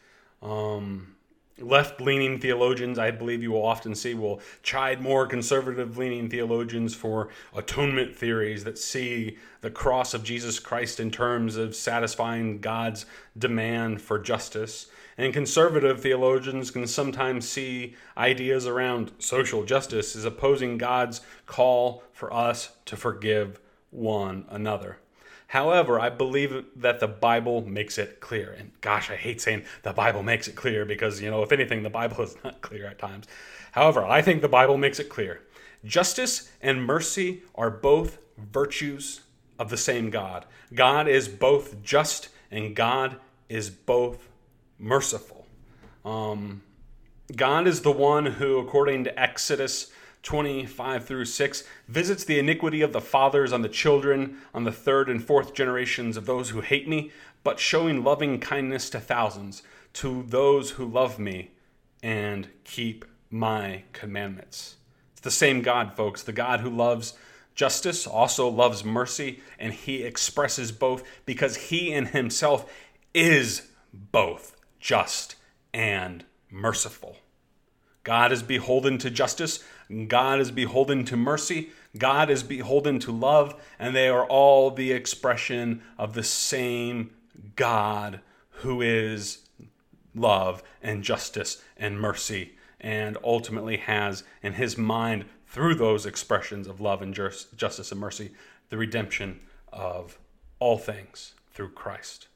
Um, 0.43 1.17
left 1.59 2.01
leaning 2.01 2.39
theologians, 2.39 2.99
I 2.99 3.11
believe 3.11 3.43
you 3.43 3.53
will 3.53 3.65
often 3.65 3.95
see, 3.95 4.15
will 4.15 4.41
chide 4.63 5.01
more 5.01 5.27
conservative 5.27 5.97
leaning 5.97 6.29
theologians 6.29 6.95
for 6.95 7.29
atonement 7.55 8.17
theories 8.17 8.65
that 8.65 8.79
see 8.79 9.39
the 9.61 9.71
cross 9.71 10.15
of 10.15 10.25
Jesus 10.25 10.59
Christ 10.59 10.99
in 10.99 11.11
terms 11.11 11.57
of 11.57 11.77
satisfying 11.77 12.61
God's 12.61 13.07
demand 13.39 14.03
for 14.03 14.19
justice. 14.19 14.89
And 15.17 15.33
conservative 15.33 16.01
theologians 16.01 16.73
can 16.73 16.87
sometimes 16.89 17.49
see 17.49 17.95
ideas 18.17 18.67
around 18.67 19.13
social 19.19 19.65
justice 19.65 20.17
as 20.17 20.25
opposing 20.25 20.77
God's 20.77 21.21
call 21.47 22.03
for 22.13 22.33
us 22.33 22.77
to 22.87 22.97
forgive 22.97 23.61
one 23.91 24.45
another. 24.49 24.99
However, 25.49 26.01
I 26.01 26.11
believe 26.11 26.65
that 26.77 27.01
the 27.01 27.07
Bible 27.07 27.61
makes 27.61 27.99
it 27.99 28.21
clear. 28.21 28.53
And 28.53 28.73
gosh, 28.81 29.11
I 29.11 29.17
hate 29.17 29.41
saying 29.41 29.65
the 29.83 29.93
Bible 29.93 30.23
makes 30.23 30.49
it 30.49 30.57
clear 30.57 30.85
because, 30.85 31.21
you 31.21 31.31
know, 31.31 31.43
if 31.43 31.53
anything, 31.53 31.83
the 31.83 31.91
Bible 31.91 32.23
is 32.23 32.37
not 32.43 32.61
clear 32.61 32.87
at 32.87 32.99
times. 32.99 33.27
However, 33.73 34.05
I 34.05 34.23
think 34.23 34.43
the 34.43 34.49
Bible 34.49 34.77
makes 34.77 34.99
it 34.99 35.09
clear. 35.09 35.43
Justice 35.85 36.51
and 36.63 36.85
mercy 36.85 37.43
are 37.55 37.71
both 37.71 38.19
virtues 38.39 39.21
of 39.59 39.71
the 39.71 39.77
same 39.77 40.11
God. 40.11 40.45
God 40.75 41.09
is 41.09 41.29
both 41.29 41.83
just 41.83 42.29
and 42.51 42.75
God 42.75 43.17
is 43.49 43.71
both 43.71 44.29
merciful. 44.79 45.47
Um, 46.05 46.63
God 47.35 47.67
is 47.67 47.83
the 47.83 47.93
one 47.93 48.27
who, 48.27 48.59
according 48.59 49.05
to 49.05 49.21
Exodus 49.21 49.91
25 50.25 51.05
through 51.05 51.25
6, 51.27 51.65
visits 51.87 52.25
the 52.25 52.39
iniquity 52.39 52.83
of 52.83 52.93
the 52.93 53.01
fathers 53.01 53.53
on 53.53 53.63
the 53.63 53.69
children, 53.69 54.39
on 54.53 54.65
the 54.65 54.73
third 54.73 55.09
and 55.09 55.23
fourth 55.23 55.55
generations 55.55 56.17
of 56.17 56.27
those 56.27 56.51
who 56.51 56.61
hate 56.61 56.89
me, 56.89 57.13
but 57.45 57.61
showing 57.61 58.03
loving 58.03 58.41
kindness 58.41 58.91
to 58.91 58.99
thousands, 58.99 59.63
to 59.93 60.25
those 60.27 60.73
who 60.73 60.85
love 60.85 61.19
me 61.19 61.51
and 62.03 62.49
keep 62.65 63.05
my 63.31 63.83
commandments. 63.93 64.77
It's 65.13 65.21
the 65.21 65.31
same 65.31 65.63
God, 65.63 65.95
folks. 65.95 66.23
The 66.23 66.33
God 66.33 66.61
who 66.61 66.71
loves 66.71 67.15
justice 67.55 68.07
also 68.07 68.49
loves 68.49 68.85
mercy, 68.85 69.41
and 69.59 69.73
he 69.73 70.03
expresses 70.03 70.73
both 70.73 71.05
because 71.25 71.57
he 71.57 71.93
in 71.93 72.07
himself 72.07 72.73
is 73.13 73.69
both 73.93 74.57
just 74.81 75.37
and 75.73 76.25
merciful. 76.51 77.19
God 78.03 78.33
is 78.33 78.43
beholden 78.43 78.99
to 78.99 79.11
justice, 79.11 79.65
God 80.09 80.41
is 80.41 80.51
beholden 80.51 81.05
to 81.07 81.17
mercy, 81.17 81.71
God 81.97 82.31
is 82.31 82.43
beholden 82.43 82.99
to 83.01 83.13
love, 83.13 83.61
and 83.79 83.95
they 83.95 84.09
are 84.09 84.27
all 84.27 84.71
the 84.71 84.93
expression 84.93 85.83
of 85.99 86.15
the 86.15 86.23
same 86.23 87.11
God 87.57 88.21
who 88.59 88.81
is 88.81 89.49
love 90.15 90.63
and 90.83 91.03
justice 91.03 91.63
and 91.77 92.01
mercy, 92.01 92.53
and 92.81 93.17
ultimately 93.23 93.77
has 93.77 94.25
in 94.43 94.55
his 94.55 94.79
mind, 94.79 95.27
through 95.47 95.75
those 95.75 96.05
expressions 96.05 96.67
of 96.67 96.81
love 96.81 97.01
and 97.01 97.15
justice 97.15 97.93
and 97.93 98.01
mercy, 98.01 98.33
the 98.71 98.77
redemption 98.77 99.41
of 99.73 100.19
all 100.59 100.79
things 100.79 101.35
through 101.53 101.71
Christ. 101.71 102.27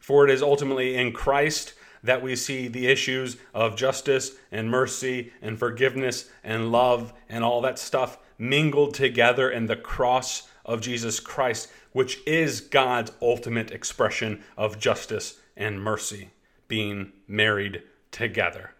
For 0.00 0.24
it 0.24 0.30
is 0.30 0.42
ultimately 0.42 0.96
in 0.96 1.12
Christ 1.12 1.74
that 2.06 2.22
we 2.22 2.36
see 2.36 2.68
the 2.68 2.86
issues 2.86 3.36
of 3.54 3.76
justice 3.76 4.32
and 4.50 4.70
mercy 4.70 5.32
and 5.42 5.58
forgiveness 5.58 6.30
and 6.42 6.72
love 6.72 7.12
and 7.28 7.44
all 7.44 7.60
that 7.60 7.78
stuff 7.78 8.18
mingled 8.38 8.94
together 8.94 9.50
in 9.50 9.66
the 9.66 9.76
cross 9.76 10.48
of 10.64 10.80
Jesus 10.80 11.20
Christ, 11.20 11.68
which 11.92 12.18
is 12.26 12.60
God's 12.60 13.12
ultimate 13.22 13.70
expression 13.70 14.42
of 14.56 14.78
justice 14.78 15.38
and 15.56 15.80
mercy 15.82 16.30
being 16.68 17.12
married 17.26 17.82
together. 18.10 18.72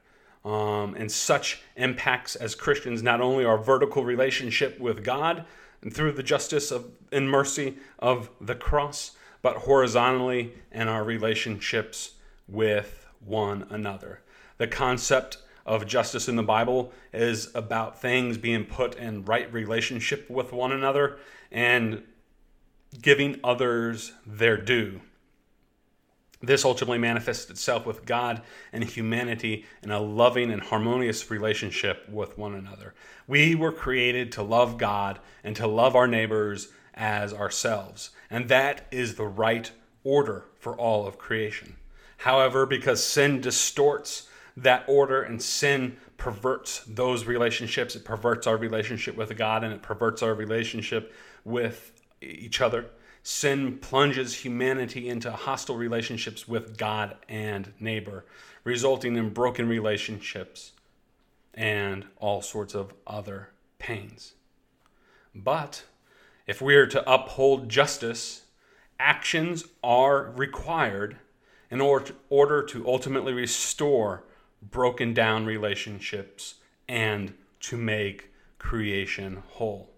Um, 0.45 0.95
and 0.95 1.11
such 1.11 1.61
impacts 1.77 2.37
as 2.37 2.55
Christians 2.55 3.03
not 3.03 3.21
only 3.21 3.45
our 3.45 3.59
vertical 3.59 4.05
relationship 4.05 4.79
with 4.79 5.03
God 5.03 5.45
and 5.83 5.93
through 5.93 6.13
the 6.13 6.23
justice 6.23 6.71
of, 6.71 6.93
and 7.11 7.29
mercy 7.29 7.77
of 7.99 8.31
the 8.41 8.55
cross, 8.55 9.13
but 9.43 9.57
horizontally 9.59 10.53
in 10.73 10.89
our 10.89 11.05
relationships 11.05 12.15
with 12.49 13.06
one 13.27 13.67
another. 13.71 14.21
The 14.59 14.67
concept 14.67 15.39
of 15.67 15.87
justice 15.87 16.29
in 16.29 16.37
the 16.37 16.43
Bible 16.43 16.93
is 17.13 17.55
about 17.55 18.01
things 18.01 18.39
being 18.39 18.65
put 18.65 18.95
in 18.97 19.25
right 19.25 19.53
relationship 19.53 20.31
with 20.31 20.53
one 20.53 20.73
another 20.73 21.19
and 21.51 22.03
giving 23.03 23.41
others 23.43 24.13
their 24.25 24.57
due. 24.57 25.01
This 26.43 26.65
ultimately 26.65 26.99
manifests 26.99 27.51
itself 27.51 27.87
with 27.87 28.05
God 28.05 28.43
and 28.73 28.85
humanity 28.85 29.65
in 29.83 29.91
a 29.91 30.01
loving 30.01 30.51
and 30.51 30.63
harmonious 30.63 31.31
relationship 31.31 32.09
with 32.09 32.37
one 32.39 32.55
another. 32.55 32.95
We 33.27 33.55
were 33.55 33.73
created 33.73 34.31
to 34.33 34.43
love 34.43 34.79
God 34.79 35.19
and 35.43 35.57
to 35.57 35.67
love 35.67 35.97
our 35.97 36.07
neighbors 36.07 36.69
as 36.95 37.33
ourselves. 37.33 38.11
And 38.31 38.49
that 38.49 38.87
is 38.91 39.15
the 39.15 39.27
right 39.27 39.71
order 40.05 40.45
for 40.61 40.77
all 40.77 41.07
of 41.07 41.19
creation. 41.19 41.77
However, 42.19 42.67
because 42.67 43.05
sin 43.05 43.41
distorts 43.41 44.29
that 44.57 44.85
order 44.89 45.23
and 45.23 45.41
sin 45.43 45.99
perverts 46.17 46.83
those 46.87 47.27
relationships, 47.27 47.95
it 47.95 48.05
perverts 48.05 48.47
our 48.47 48.57
relationship 48.57 49.17
with 49.17 49.37
God 49.37 49.65
and 49.65 49.73
it 49.73 49.83
perverts 49.83 50.23
our 50.23 50.35
relationship 50.35 51.13
with 51.45 51.93
each 52.23 52.61
other. 52.61 52.87
Sin 53.23 53.79
plunges 53.79 54.35
humanity 54.35 55.09
into 55.09 55.31
hostile 55.31 55.77
relationships 55.77 56.49
with 56.49 56.79
God 56.79 57.17
and 57.29 57.73
neighbor, 57.81 58.25
resulting 58.65 59.17
in 59.17 59.31
broken 59.31 59.69
relationships 59.69 60.73
and 61.53 62.07
all 62.19 62.41
sorts 62.41 62.75
of 62.75 62.95
other 63.07 63.51
pains. 63.79 64.35
But 65.35 65.85
if 66.47 66.63
we 66.63 66.77
are 66.77 66.87
to 66.87 67.13
uphold 67.13 67.69
justice, 67.69 68.43
actions 68.99 69.65
are 69.83 70.31
required 70.37 71.19
in 71.81 72.13
order 72.31 72.63
to 72.63 72.89
ultimately 72.89 73.33
restore 73.33 74.25
broken 74.63 75.13
down 75.13 75.45
relationships 75.45 76.55
and 76.89 77.35
to 77.61 77.77
make 77.77 78.31
creation 78.59 79.43
whole. 79.49 79.91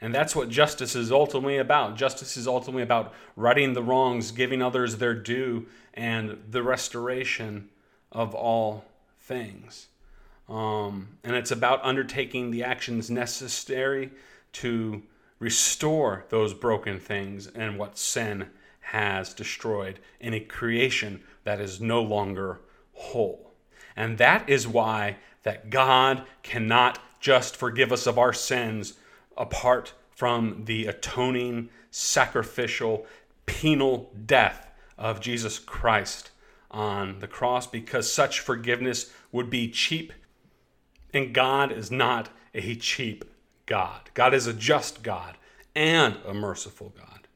And 0.00 0.14
that's 0.14 0.36
what 0.36 0.48
justice 0.48 0.94
is 0.94 1.10
ultimately 1.10 1.56
about. 1.56 1.96
Justice 1.96 2.36
is 2.36 2.46
ultimately 2.46 2.82
about 2.82 3.12
righting 3.34 3.72
the 3.72 3.82
wrongs, 3.82 4.30
giving 4.30 4.62
others 4.62 4.98
their 4.98 5.14
due, 5.14 5.66
and 5.94 6.38
the 6.48 6.62
restoration 6.62 7.70
of 8.12 8.34
all 8.34 8.84
things. 9.18 9.88
Um, 10.48 11.18
and 11.24 11.34
it's 11.34 11.50
about 11.50 11.84
undertaking 11.84 12.50
the 12.50 12.62
actions 12.62 13.10
necessary 13.10 14.10
to 14.52 15.02
restore 15.38 16.24
those 16.28 16.54
broken 16.54 17.00
things 17.00 17.48
and 17.48 17.78
what 17.78 17.98
sin 17.98 18.48
has 18.90 19.34
destroyed 19.34 19.98
in 20.20 20.32
a 20.32 20.40
creation 20.40 21.20
that 21.44 21.60
is 21.60 21.80
no 21.80 22.00
longer 22.00 22.60
whole. 22.92 23.52
And 23.96 24.18
that 24.18 24.48
is 24.48 24.68
why 24.68 25.16
that 25.42 25.70
God 25.70 26.22
cannot 26.42 26.98
just 27.18 27.56
forgive 27.56 27.92
us 27.92 28.06
of 28.06 28.18
our 28.18 28.32
sins 28.32 28.94
apart 29.36 29.92
from 30.10 30.62
the 30.66 30.86
atoning, 30.86 31.68
sacrificial, 31.90 33.06
penal 33.46 34.12
death 34.24 34.70
of 34.96 35.20
Jesus 35.20 35.58
Christ 35.58 36.30
on 36.70 37.18
the 37.18 37.28
cross 37.28 37.66
because 37.66 38.12
such 38.12 38.40
forgiveness 38.40 39.12
would 39.32 39.50
be 39.50 39.68
cheap 39.68 40.12
and 41.12 41.34
God 41.34 41.72
is 41.72 41.90
not 41.90 42.28
a 42.54 42.76
cheap 42.76 43.24
God. 43.66 44.10
God 44.14 44.32
is 44.32 44.46
a 44.46 44.52
just 44.52 45.02
God 45.02 45.36
and 45.74 46.16
a 46.26 46.32
merciful 46.32 46.92
God. 46.96 47.28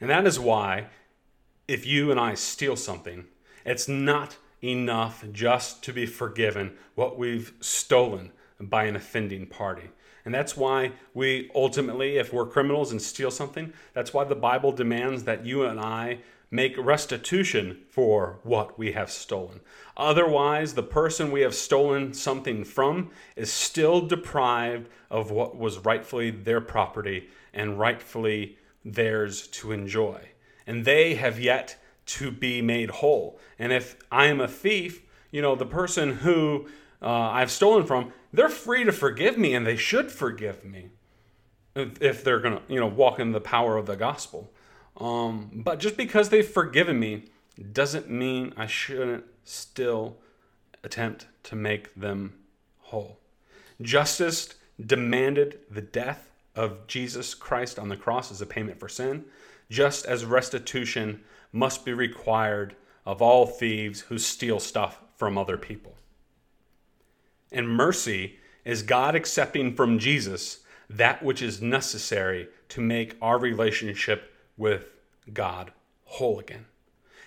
And 0.00 0.10
that 0.10 0.26
is 0.26 0.38
why, 0.38 0.86
if 1.68 1.86
you 1.86 2.10
and 2.10 2.18
I 2.18 2.34
steal 2.34 2.74
something, 2.76 3.26
it's 3.64 3.86
not 3.86 4.38
enough 4.64 5.24
just 5.30 5.84
to 5.84 5.92
be 5.92 6.06
forgiven 6.06 6.72
what 6.94 7.18
we've 7.18 7.52
stolen 7.60 8.32
by 8.58 8.84
an 8.84 8.96
offending 8.96 9.46
party. 9.46 9.90
And 10.24 10.34
that's 10.34 10.56
why 10.56 10.92
we 11.14 11.50
ultimately, 11.54 12.16
if 12.16 12.32
we're 12.32 12.46
criminals 12.46 12.90
and 12.90 13.00
steal 13.00 13.30
something, 13.30 13.72
that's 13.92 14.12
why 14.12 14.24
the 14.24 14.34
Bible 14.34 14.72
demands 14.72 15.24
that 15.24 15.46
you 15.46 15.64
and 15.64 15.78
I 15.78 16.18
make 16.50 16.76
restitution 16.78 17.78
for 17.88 18.38
what 18.42 18.78
we 18.78 18.92
have 18.92 19.10
stolen. 19.10 19.60
Otherwise, 19.96 20.74
the 20.74 20.82
person 20.82 21.30
we 21.30 21.42
have 21.42 21.54
stolen 21.54 22.14
something 22.14 22.64
from 22.64 23.10
is 23.36 23.52
still 23.52 24.00
deprived 24.00 24.88
of 25.10 25.30
what 25.30 25.56
was 25.56 25.78
rightfully 25.78 26.30
their 26.30 26.60
property 26.60 27.28
and 27.52 27.78
rightfully 27.78 28.56
theirs 28.84 29.46
to 29.48 29.72
enjoy. 29.72 30.20
And 30.68 30.84
they 30.84 31.16
have 31.16 31.40
yet 31.40 31.76
to 32.06 32.30
be 32.30 32.62
made 32.62 32.90
whole. 32.90 33.40
And 33.58 33.72
if 33.72 33.96
I 34.12 34.26
am 34.26 34.40
a 34.40 34.46
thief, 34.46 35.02
you 35.32 35.42
know, 35.42 35.56
the 35.56 35.66
person 35.66 36.16
who 36.18 36.68
uh, 37.02 37.08
I've 37.08 37.50
stolen 37.50 37.84
from, 37.84 38.12
they're 38.32 38.48
free 38.48 38.84
to 38.84 38.92
forgive 38.92 39.36
me 39.36 39.54
and 39.54 39.66
they 39.66 39.76
should 39.76 40.12
forgive 40.12 40.64
me 40.64 40.90
if 41.74 42.22
they're 42.22 42.40
going 42.40 42.58
to, 42.58 42.62
you 42.68 42.78
know, 42.78 42.86
walk 42.86 43.18
in 43.18 43.32
the 43.32 43.40
power 43.40 43.76
of 43.76 43.86
the 43.86 43.96
gospel. 43.96 44.52
Um, 44.98 45.50
but 45.52 45.80
just 45.80 45.96
because 45.96 46.28
they've 46.28 46.46
forgiven 46.46 46.98
me 46.98 47.24
doesn't 47.72 48.10
mean 48.10 48.52
I 48.56 48.66
shouldn't 48.66 49.24
still 49.44 50.18
attempt 50.84 51.26
to 51.44 51.56
make 51.56 51.94
them 51.94 52.34
whole. 52.78 53.18
Justice 53.80 54.54
demanded 54.84 55.60
the 55.70 55.82
death 55.82 56.30
of 56.54 56.86
Jesus 56.86 57.34
Christ 57.34 57.78
on 57.78 57.88
the 57.88 57.96
cross 57.96 58.30
as 58.30 58.40
a 58.40 58.46
payment 58.46 58.80
for 58.80 58.88
sin, 58.88 59.24
just 59.70 60.06
as 60.06 60.24
restitution 60.24 61.22
must 61.52 61.84
be 61.84 61.92
required 61.92 62.76
of 63.04 63.22
all 63.22 63.46
thieves 63.46 64.00
who 64.02 64.18
steal 64.18 64.60
stuff 64.60 65.00
from 65.16 65.38
other 65.38 65.56
people. 65.56 65.96
And 67.50 67.68
mercy 67.68 68.38
is 68.64 68.82
God 68.82 69.14
accepting 69.14 69.74
from 69.74 69.98
Jesus 69.98 70.60
that 70.90 71.22
which 71.22 71.42
is 71.42 71.62
necessary 71.62 72.48
to 72.68 72.80
make 72.80 73.16
our 73.20 73.38
relationship 73.38 74.34
with 74.56 74.90
God 75.32 75.72
whole 76.04 76.38
again. 76.38 76.66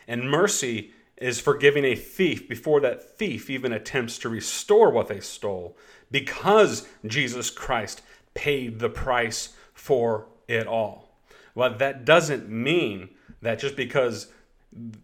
And 0.07 0.29
mercy 0.29 0.91
is 1.17 1.39
forgiving 1.39 1.85
a 1.85 1.95
thief 1.95 2.49
before 2.49 2.79
that 2.81 3.17
thief 3.17 3.49
even 3.49 3.71
attempts 3.71 4.17
to 4.19 4.29
restore 4.29 4.89
what 4.89 5.07
they 5.07 5.19
stole 5.19 5.77
because 6.09 6.87
Jesus 7.05 7.49
Christ 7.49 8.01
paid 8.33 8.79
the 8.79 8.89
price 8.89 9.49
for 9.73 10.27
it 10.47 10.67
all. 10.67 11.10
Well, 11.55 11.75
that 11.77 12.05
doesn't 12.05 12.49
mean 12.49 13.09
that 13.41 13.59
just 13.59 13.75
because 13.75 14.27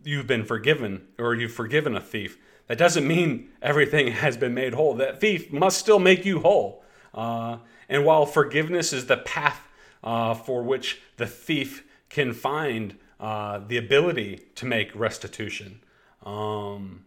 you've 0.04 0.28
been 0.28 0.46
forgiven 0.46 1.08
or 1.18 1.36
you've 1.36 1.54
forgiven 1.54 1.96
a 1.96 2.02
thief, 2.02 2.38
that 2.68 2.78
doesn't 2.78 3.08
mean 3.08 3.50
everything 3.62 4.08
has 4.12 4.38
been 4.38 4.54
made 4.54 4.74
whole. 4.74 4.94
That 4.96 5.20
thief 5.20 5.52
must 5.52 5.78
still 5.78 6.00
make 6.00 6.26
you 6.26 6.40
whole. 6.40 6.84
Uh, 7.14 7.58
and 7.90 8.06
while 8.06 8.26
forgiveness 8.26 8.94
is 8.94 9.08
the 9.08 9.18
path 9.18 9.68
uh, 10.04 10.34
for 10.34 10.62
which 10.62 11.02
the 11.18 11.26
thief 11.26 11.86
can 12.10 12.34
find 12.34 12.98
uh, 13.20 13.60
the 13.68 13.78
ability 13.78 14.42
to 14.56 14.66
make 14.66 14.94
restitution, 14.96 15.80
um, 16.24 17.06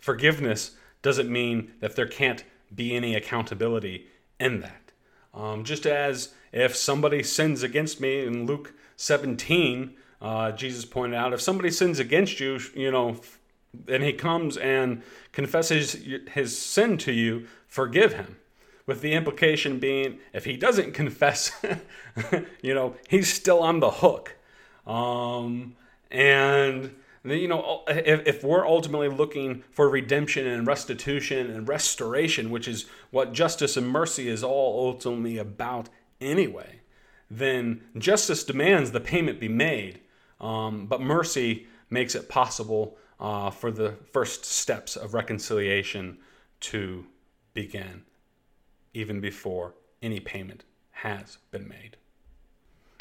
forgiveness 0.00 0.72
doesn't 1.02 1.30
mean 1.30 1.72
that 1.80 1.96
there 1.96 2.06
can't 2.06 2.44
be 2.74 2.94
any 2.94 3.14
accountability 3.14 4.06
in 4.38 4.60
that. 4.60 4.79
Um, 5.32 5.64
just 5.64 5.86
as 5.86 6.34
if 6.52 6.74
somebody 6.74 7.22
sins 7.22 7.62
against 7.62 8.00
me 8.00 8.24
in 8.24 8.46
Luke 8.46 8.74
17, 8.96 9.94
uh, 10.20 10.52
Jesus 10.52 10.84
pointed 10.84 11.16
out, 11.16 11.32
if 11.32 11.40
somebody 11.40 11.70
sins 11.70 11.98
against 11.98 12.40
you, 12.40 12.58
you 12.74 12.90
know, 12.90 13.16
and 13.88 14.02
he 14.02 14.12
comes 14.12 14.56
and 14.56 15.02
confesses 15.32 15.92
his 16.32 16.58
sin 16.58 16.98
to 16.98 17.12
you, 17.12 17.46
forgive 17.66 18.14
him. 18.14 18.36
With 18.86 19.02
the 19.02 19.12
implication 19.12 19.78
being, 19.78 20.18
if 20.32 20.44
he 20.44 20.56
doesn't 20.56 20.92
confess, 20.94 21.52
you 22.62 22.74
know, 22.74 22.96
he's 23.08 23.32
still 23.32 23.60
on 23.60 23.80
the 23.80 23.90
hook. 23.90 24.36
Um, 24.86 25.76
and 26.10 26.94
you 27.24 27.48
know, 27.48 27.82
if, 27.88 28.26
if 28.26 28.44
we're 28.44 28.66
ultimately 28.66 29.08
looking 29.08 29.62
for 29.70 29.88
redemption 29.88 30.46
and 30.46 30.66
restitution 30.66 31.50
and 31.50 31.68
restoration, 31.68 32.50
which 32.50 32.66
is 32.66 32.86
what 33.10 33.32
justice 33.32 33.76
and 33.76 33.88
mercy 33.88 34.28
is 34.28 34.42
all 34.42 34.88
ultimately 34.88 35.36
about 35.36 35.88
anyway, 36.20 36.80
then 37.30 37.82
justice 37.98 38.42
demands 38.42 38.90
the 38.90 39.00
payment 39.00 39.38
be 39.38 39.48
made, 39.48 40.00
um, 40.40 40.86
but 40.86 41.00
mercy 41.00 41.66
makes 41.90 42.14
it 42.14 42.28
possible 42.28 42.96
uh, 43.20 43.50
for 43.50 43.70
the 43.70 43.96
first 44.12 44.44
steps 44.44 44.96
of 44.96 45.12
reconciliation 45.12 46.16
to 46.60 47.06
begin, 47.52 48.02
even 48.94 49.20
before 49.20 49.74
any 50.02 50.20
payment 50.20 50.64
has 50.90 51.38
been 51.50 51.68
made. 51.68 51.96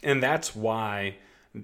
And 0.03 0.21
that's 0.21 0.55
why 0.55 1.15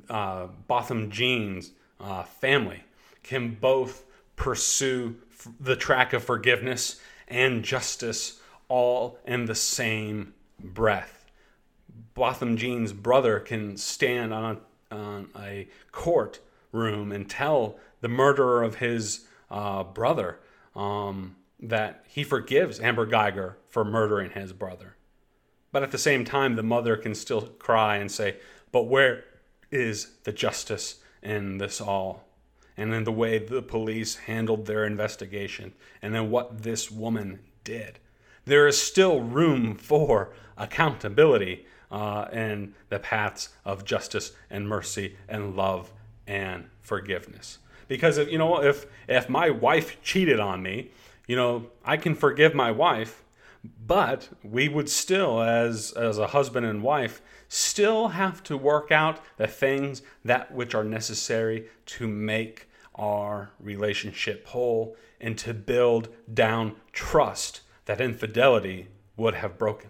uh, 0.10 0.48
Botham 0.68 1.12
Jean's 1.12 1.72
uh, 2.00 2.24
family 2.24 2.84
can 3.24 3.56
both 3.56 4.06
pursue 4.36 5.16
f- 5.32 5.48
the 5.60 5.76
track 5.76 6.14
of 6.14 6.24
forgiveness 6.24 7.00
and 7.28 7.64
justice 7.64 8.40
all 8.68 9.18
in 9.26 9.46
the 9.46 9.56
same 9.56 10.34
breath. 10.60 11.26
Botham 12.14 12.58
Jean's 12.58 12.94
brother 12.94 13.40
can 13.40 13.78
stand 13.78 14.34
on 14.34 14.58
a, 14.92 14.96
on 14.96 15.30
a 15.38 15.68
court 15.92 16.40
room 16.72 17.12
and 17.12 17.30
tell 17.30 17.78
the 18.02 18.08
murderer 18.08 18.64
of 18.64 18.76
his 18.76 19.26
uh, 19.50 19.84
brother 19.84 20.40
um, 20.76 21.36
that 21.60 22.04
he 22.08 22.24
forgives 22.24 22.80
Amber 22.80 23.08
Guyger 23.08 23.56
for 23.68 23.84
murdering 23.84 24.32
his 24.32 24.54
brother. 24.54 24.96
But 25.72 25.84
at 25.84 25.92
the 25.92 25.98
same 25.98 26.24
time, 26.24 26.56
the 26.56 26.64
mother 26.64 26.96
can 26.96 27.16
still 27.16 27.42
cry 27.42 27.98
and 27.98 28.12
say, 28.12 28.38
But 28.72 28.84
where 28.84 29.26
is 29.72 30.12
the 30.24 30.32
justice 30.32 31.02
in 31.26 31.58
this 31.58 31.82
all? 31.82 32.24
And 32.78 32.94
in 32.94 33.04
the 33.04 33.12
way 33.12 33.38
the 33.40 33.62
police 33.62 34.16
handled 34.16 34.66
their 34.66 34.86
investigation, 34.86 35.74
and 36.02 36.14
then 36.14 36.30
what 36.30 36.64
this 36.64 36.92
woman 36.92 37.40
did. 37.64 38.00
There 38.46 38.68
is 38.68 38.82
still 38.82 39.22
room 39.22 39.76
for 39.76 40.32
accountability 40.58 41.66
uh, 41.92 42.28
in 42.32 42.76
the 42.90 43.00
paths 43.00 43.50
of 43.66 43.84
justice 43.84 44.32
and 44.50 44.70
mercy 44.70 45.18
and 45.28 45.56
love 45.56 45.92
and 46.28 46.70
forgiveness. 46.82 47.58
Because 47.88 48.18
if, 48.18 48.32
you 48.32 48.38
know, 48.38 48.62
if 48.64 48.86
if 49.08 49.30
my 49.30 49.50
wife 49.50 50.02
cheated 50.02 50.40
on 50.40 50.62
me, 50.62 50.92
you 51.28 51.36
know, 51.36 51.68
I 51.84 51.98
can 51.98 52.16
forgive 52.16 52.54
my 52.54 52.72
wife, 52.72 53.24
but 53.86 54.30
we 54.44 54.68
would 54.68 54.90
still, 54.90 55.42
as 55.42 55.92
as 55.94 56.18
a 56.18 56.28
husband 56.28 56.66
and 56.66 56.84
wife, 56.84 57.22
still 57.48 58.10
have 58.10 58.44
to 58.44 58.58
work 58.58 58.92
out 58.92 59.20
the 59.38 59.48
things 59.48 60.02
that 60.24 60.54
which 60.54 60.76
are 60.76 60.84
necessary 60.84 61.68
to 61.86 62.08
make 62.08 62.70
our 62.96 63.52
relationship 63.60 64.48
whole 64.48 64.96
and 65.20 65.38
to 65.38 65.54
build 65.54 66.10
down 66.34 66.76
trust 66.92 67.62
that 67.86 68.02
infidelity 68.02 68.88
would 69.18 69.36
have 69.36 69.58
broken. 69.58 69.90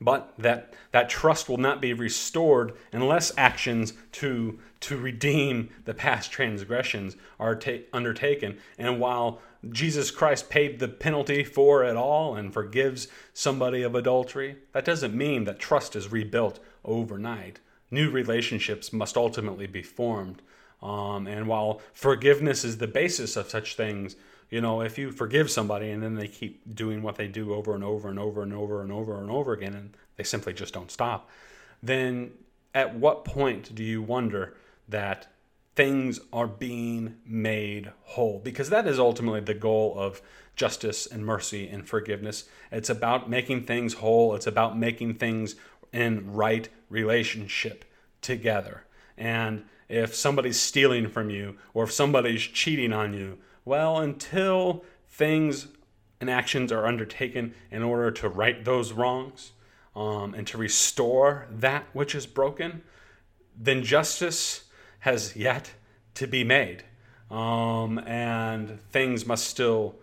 But 0.00 0.32
that 0.38 0.72
that 0.92 1.10
trust 1.10 1.48
will 1.48 1.58
not 1.58 1.82
be 1.82 1.92
restored 1.92 2.72
unless 2.92 3.36
actions 3.36 3.92
to 4.12 4.58
to 4.80 4.96
redeem 4.96 5.68
the 5.84 5.92
past 5.92 6.32
transgressions 6.32 7.16
are 7.38 7.54
ta- 7.54 7.84
undertaken. 7.92 8.58
And 8.78 8.98
while 8.98 9.40
Jesus 9.68 10.10
Christ 10.10 10.48
paid 10.48 10.78
the 10.78 10.88
penalty 10.88 11.44
for 11.44 11.84
it 11.84 11.96
all 11.96 12.34
and 12.34 12.52
forgives 12.52 13.08
somebody 13.34 13.82
of 13.82 13.94
adultery. 13.94 14.56
That 14.72 14.84
doesn't 14.84 15.14
mean 15.14 15.44
that 15.44 15.58
trust 15.58 15.94
is 15.94 16.10
rebuilt 16.10 16.60
overnight. 16.84 17.60
New 17.90 18.10
relationships 18.10 18.92
must 18.92 19.16
ultimately 19.16 19.66
be 19.66 19.82
formed. 19.82 20.40
Um, 20.82 21.26
and 21.26 21.46
while 21.46 21.82
forgiveness 21.92 22.64
is 22.64 22.78
the 22.78 22.86
basis 22.86 23.36
of 23.36 23.50
such 23.50 23.76
things 23.76 24.16
you 24.50 24.60
know, 24.60 24.82
if 24.82 24.98
you 24.98 25.12
forgive 25.12 25.50
somebody 25.50 25.90
and 25.90 26.02
then 26.02 26.16
they 26.16 26.26
keep 26.26 26.74
doing 26.74 27.02
what 27.02 27.14
they 27.14 27.28
do 27.28 27.54
over 27.54 27.74
and 27.74 27.84
over 27.84 28.08
and 28.08 28.18
over 28.18 28.42
and 28.42 28.52
over 28.52 28.82
and 28.82 28.90
over 28.92 29.20
and 29.20 29.30
over 29.30 29.52
again 29.52 29.74
and 29.74 29.96
they 30.16 30.24
simply 30.24 30.52
just 30.52 30.74
don't 30.74 30.90
stop, 30.90 31.30
then 31.82 32.32
at 32.74 32.94
what 32.94 33.24
point 33.24 33.74
do 33.74 33.84
you 33.84 34.02
wonder 34.02 34.54
that 34.88 35.28
things 35.74 36.20
are 36.32 36.46
being 36.46 37.16
made 37.24 37.92
whole? 38.02 38.40
Because 38.42 38.70
that 38.70 38.86
is 38.86 38.98
ultimately 38.98 39.40
the 39.40 39.54
goal 39.54 39.94
of 39.96 40.20
justice 40.56 41.06
and 41.06 41.24
mercy 41.24 41.68
and 41.68 41.88
forgiveness. 41.88 42.44
It's 42.70 42.90
about 42.90 43.30
making 43.30 43.64
things 43.64 43.94
whole, 43.94 44.34
it's 44.34 44.46
about 44.46 44.78
making 44.78 45.14
things 45.14 45.56
in 45.92 46.32
right 46.32 46.68
relationship 46.88 47.84
together. 48.20 48.84
And 49.16 49.64
if 49.88 50.14
somebody's 50.14 50.60
stealing 50.60 51.08
from 51.08 51.30
you 51.30 51.56
or 51.74 51.84
if 51.84 51.92
somebody's 51.92 52.42
cheating 52.42 52.92
on 52.92 53.14
you, 53.14 53.38
well, 53.64 53.98
until 53.98 54.84
things 55.08 55.68
and 56.20 56.30
actions 56.30 56.70
are 56.70 56.86
undertaken 56.86 57.54
in 57.70 57.82
order 57.82 58.10
to 58.10 58.28
right 58.28 58.64
those 58.64 58.92
wrongs 58.92 59.52
um, 59.96 60.34
and 60.34 60.46
to 60.46 60.58
restore 60.58 61.46
that 61.50 61.86
which 61.92 62.14
is 62.14 62.26
broken, 62.26 62.82
then 63.56 63.82
justice 63.82 64.64
has 65.00 65.36
yet 65.36 65.72
to 66.14 66.26
be 66.26 66.44
made. 66.44 66.84
Um, 67.30 67.98
and 68.00 68.80
things 68.90 69.26
must 69.26 69.46
still 69.46 69.96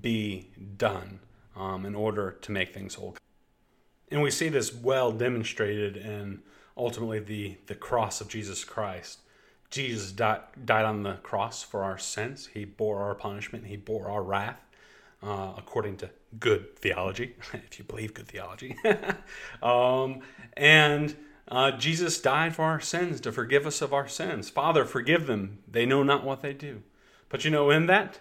be 0.00 0.50
done 0.76 1.20
um, 1.56 1.86
in 1.86 1.94
order 1.94 2.32
to 2.42 2.52
make 2.52 2.74
things 2.74 2.94
whole. 2.94 3.16
And 4.10 4.22
we 4.22 4.30
see 4.30 4.48
this 4.48 4.72
well 4.72 5.12
demonstrated 5.12 5.96
in 5.96 6.42
ultimately 6.76 7.20
the, 7.20 7.56
the 7.66 7.74
cross 7.74 8.20
of 8.20 8.28
Jesus 8.28 8.64
Christ. 8.64 9.20
Jesus 9.70 10.12
died, 10.12 10.42
died 10.64 10.84
on 10.84 11.02
the 11.02 11.14
cross 11.14 11.62
for 11.62 11.82
our 11.82 11.98
sins. 11.98 12.48
He 12.52 12.64
bore 12.64 13.00
our 13.02 13.14
punishment. 13.14 13.66
He 13.66 13.76
bore 13.76 14.08
our 14.08 14.22
wrath, 14.22 14.60
uh, 15.22 15.54
according 15.56 15.96
to 15.98 16.10
good 16.38 16.76
theology, 16.76 17.34
if 17.52 17.78
you 17.78 17.84
believe 17.84 18.14
good 18.14 18.28
theology. 18.28 18.76
um, 19.62 20.20
and 20.56 21.16
uh, 21.48 21.72
Jesus 21.72 22.20
died 22.20 22.54
for 22.54 22.62
our 22.62 22.80
sins 22.80 23.20
to 23.20 23.32
forgive 23.32 23.66
us 23.66 23.82
of 23.82 23.92
our 23.92 24.08
sins. 24.08 24.48
Father, 24.48 24.84
forgive 24.84 25.26
them. 25.26 25.58
They 25.70 25.84
know 25.84 26.02
not 26.02 26.24
what 26.24 26.42
they 26.42 26.52
do. 26.52 26.82
But 27.28 27.44
you 27.44 27.50
know, 27.50 27.70
in 27.70 27.86
that, 27.86 28.18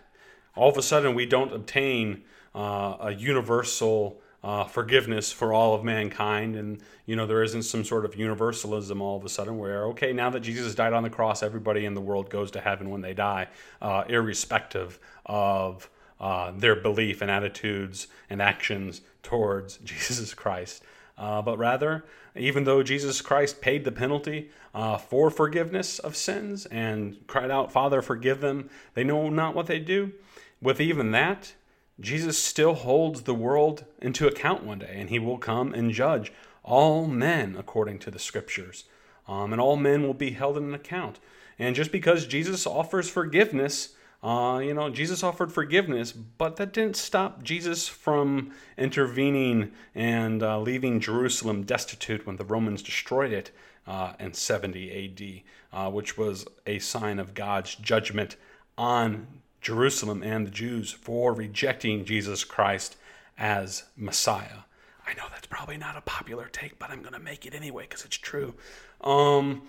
all 0.55 0.69
of 0.69 0.77
a 0.77 0.81
sudden, 0.81 1.15
we 1.15 1.25
don't 1.25 1.53
obtain 1.53 2.23
uh, 2.53 2.97
a 2.99 3.11
universal 3.13 4.21
uh, 4.43 4.65
forgiveness 4.65 5.31
for 5.31 5.53
all 5.53 5.73
of 5.73 5.83
mankind. 5.83 6.55
And, 6.55 6.81
you 7.05 7.15
know, 7.15 7.25
there 7.25 7.43
isn't 7.43 7.63
some 7.63 7.85
sort 7.85 8.05
of 8.05 8.15
universalism 8.15 9.01
all 9.01 9.17
of 9.17 9.23
a 9.23 9.29
sudden 9.29 9.57
where, 9.57 9.85
okay, 9.87 10.11
now 10.11 10.29
that 10.31 10.41
Jesus 10.41 10.75
died 10.75 10.93
on 10.93 11.03
the 11.03 11.09
cross, 11.09 11.41
everybody 11.41 11.85
in 11.85 11.93
the 11.93 12.01
world 12.01 12.29
goes 12.29 12.51
to 12.51 12.59
heaven 12.59 12.89
when 12.89 13.01
they 13.01 13.13
die, 13.13 13.47
uh, 13.81 14.03
irrespective 14.07 14.99
of 15.25 15.89
uh, 16.19 16.51
their 16.51 16.75
belief 16.75 17.21
and 17.21 17.31
attitudes 17.31 18.07
and 18.29 18.41
actions 18.41 19.01
towards 19.23 19.77
Jesus 19.83 20.33
Christ. 20.33 20.83
Uh, 21.17 21.41
but 21.41 21.57
rather, 21.57 22.03
even 22.35 22.63
though 22.63 22.83
Jesus 22.83 23.21
Christ 23.21 23.61
paid 23.61 23.83
the 23.83 23.91
penalty 23.91 24.49
uh, 24.73 24.97
for 24.97 25.29
forgiveness 25.29 25.99
of 25.99 26.15
sins 26.15 26.65
and 26.67 27.25
cried 27.27 27.51
out, 27.51 27.71
Father, 27.71 28.01
forgive 28.01 28.41
them, 28.41 28.69
they 28.93 29.03
know 29.03 29.29
not 29.29 29.55
what 29.55 29.67
they 29.67 29.79
do. 29.79 30.13
With 30.61 30.81
even 30.81 31.11
that, 31.11 31.53
Jesus 31.99 32.37
still 32.37 32.73
holds 32.73 33.23
the 33.23 33.35
world 33.35 33.85
into 34.01 34.27
account 34.27 34.63
one 34.63 34.79
day, 34.79 34.95
and 34.97 35.09
he 35.09 35.19
will 35.19 35.37
come 35.37 35.73
and 35.73 35.91
judge 35.91 36.33
all 36.63 37.05
men 37.05 37.55
according 37.57 37.99
to 37.99 38.11
the 38.11 38.19
scriptures. 38.19 38.85
Um, 39.27 39.53
and 39.53 39.61
all 39.61 39.75
men 39.75 40.03
will 40.03 40.13
be 40.13 40.31
held 40.31 40.57
in 40.57 40.73
account. 40.73 41.19
And 41.59 41.75
just 41.75 41.91
because 41.91 42.25
Jesus 42.25 42.65
offers 42.65 43.09
forgiveness, 43.09 43.95
uh, 44.23 44.59
you 44.59 44.73
know, 44.73 44.89
Jesus 44.89 45.21
offered 45.21 45.51
forgiveness, 45.51 46.13
but 46.13 46.55
that 46.55 46.71
didn't 46.71 46.95
stop 46.95 47.43
Jesus 47.43 47.89
from 47.89 48.53
intervening 48.77 49.73
and 49.93 50.41
uh, 50.41 50.59
leaving 50.61 51.01
Jerusalem 51.01 51.63
destitute 51.63 52.25
when 52.25 52.37
the 52.37 52.45
Romans 52.45 52.81
destroyed 52.81 53.33
it 53.33 53.51
uh, 53.85 54.13
in 54.19 54.33
70 54.33 55.43
AD, 55.73 55.77
uh, 55.77 55.91
which 55.91 56.17
was 56.17 56.45
a 56.65 56.79
sign 56.79 57.19
of 57.19 57.33
God's 57.33 57.75
judgment 57.75 58.37
on 58.77 59.27
Jerusalem 59.59 60.23
and 60.23 60.47
the 60.47 60.51
Jews 60.51 60.91
for 60.91 61.33
rejecting 61.33 62.05
Jesus 62.05 62.45
Christ 62.45 62.95
as 63.37 63.83
Messiah. 63.97 64.63
I 65.05 65.13
know 65.15 65.23
that's 65.31 65.47
probably 65.47 65.75
not 65.75 65.97
a 65.97 66.01
popular 66.01 66.47
take, 66.47 66.79
but 66.79 66.89
I'm 66.89 67.01
going 67.01 67.13
to 67.13 67.19
make 67.19 67.45
it 67.45 67.53
anyway 67.53 67.83
because 67.89 68.05
it's 68.05 68.15
true. 68.17 68.53
Um, 69.01 69.63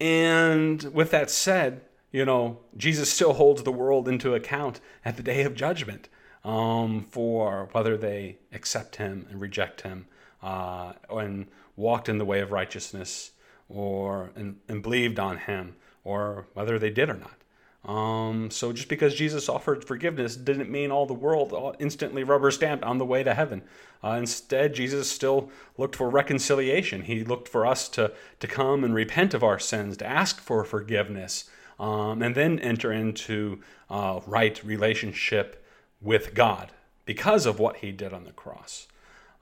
and 0.00 0.82
with 0.94 1.10
that 1.10 1.30
said, 1.30 1.82
you 2.10 2.24
know, 2.24 2.58
Jesus 2.76 3.10
still 3.10 3.34
holds 3.34 3.62
the 3.62 3.72
world 3.72 4.08
into 4.08 4.34
account 4.34 4.80
at 5.04 5.16
the 5.16 5.22
day 5.22 5.42
of 5.42 5.54
judgment 5.54 6.08
um, 6.44 7.06
for 7.10 7.68
whether 7.72 7.96
they 7.96 8.38
accept 8.52 8.96
him 8.96 9.26
and 9.30 9.40
reject 9.40 9.82
him 9.82 10.06
uh, 10.42 10.92
and 11.10 11.46
walked 11.76 12.08
in 12.08 12.18
the 12.18 12.24
way 12.24 12.40
of 12.40 12.52
righteousness 12.52 13.32
or 13.68 14.30
and, 14.34 14.56
and 14.68 14.82
believed 14.82 15.18
on 15.18 15.36
him 15.36 15.76
or 16.04 16.46
whether 16.54 16.78
they 16.78 16.90
did 16.90 17.10
or 17.10 17.14
not. 17.14 17.38
Um, 17.84 18.50
so 18.50 18.72
just 18.72 18.88
because 18.88 19.14
Jesus 19.14 19.48
offered 19.48 19.84
forgiveness 19.84 20.36
didn't 20.36 20.70
mean 20.70 20.90
all 20.90 21.06
the 21.06 21.14
world 21.14 21.76
instantly 21.78 22.24
rubber 22.24 22.50
stamped 22.50 22.84
on 22.84 22.98
the 22.98 23.04
way 23.04 23.22
to 23.22 23.34
heaven. 23.34 23.62
Uh, 24.02 24.16
instead, 24.18 24.74
Jesus 24.74 25.10
still 25.10 25.50
looked 25.76 25.96
for 25.96 26.10
reconciliation. 26.10 27.02
He 27.02 27.24
looked 27.24 27.48
for 27.48 27.66
us 27.66 27.88
to, 27.90 28.12
to 28.40 28.46
come 28.46 28.84
and 28.84 28.94
repent 28.94 29.32
of 29.32 29.42
our 29.42 29.58
sins, 29.58 29.96
to 29.98 30.06
ask 30.06 30.40
for 30.40 30.64
forgiveness, 30.64 31.48
um, 31.78 32.22
and 32.22 32.34
then 32.34 32.58
enter 32.58 32.92
into 32.92 33.60
uh, 33.90 34.20
right 34.26 34.62
relationship 34.64 35.64
with 36.00 36.34
God 36.34 36.72
because 37.04 37.46
of 37.46 37.58
what 37.58 37.78
he 37.78 37.92
did 37.92 38.12
on 38.12 38.24
the 38.24 38.32
cross. 38.32 38.86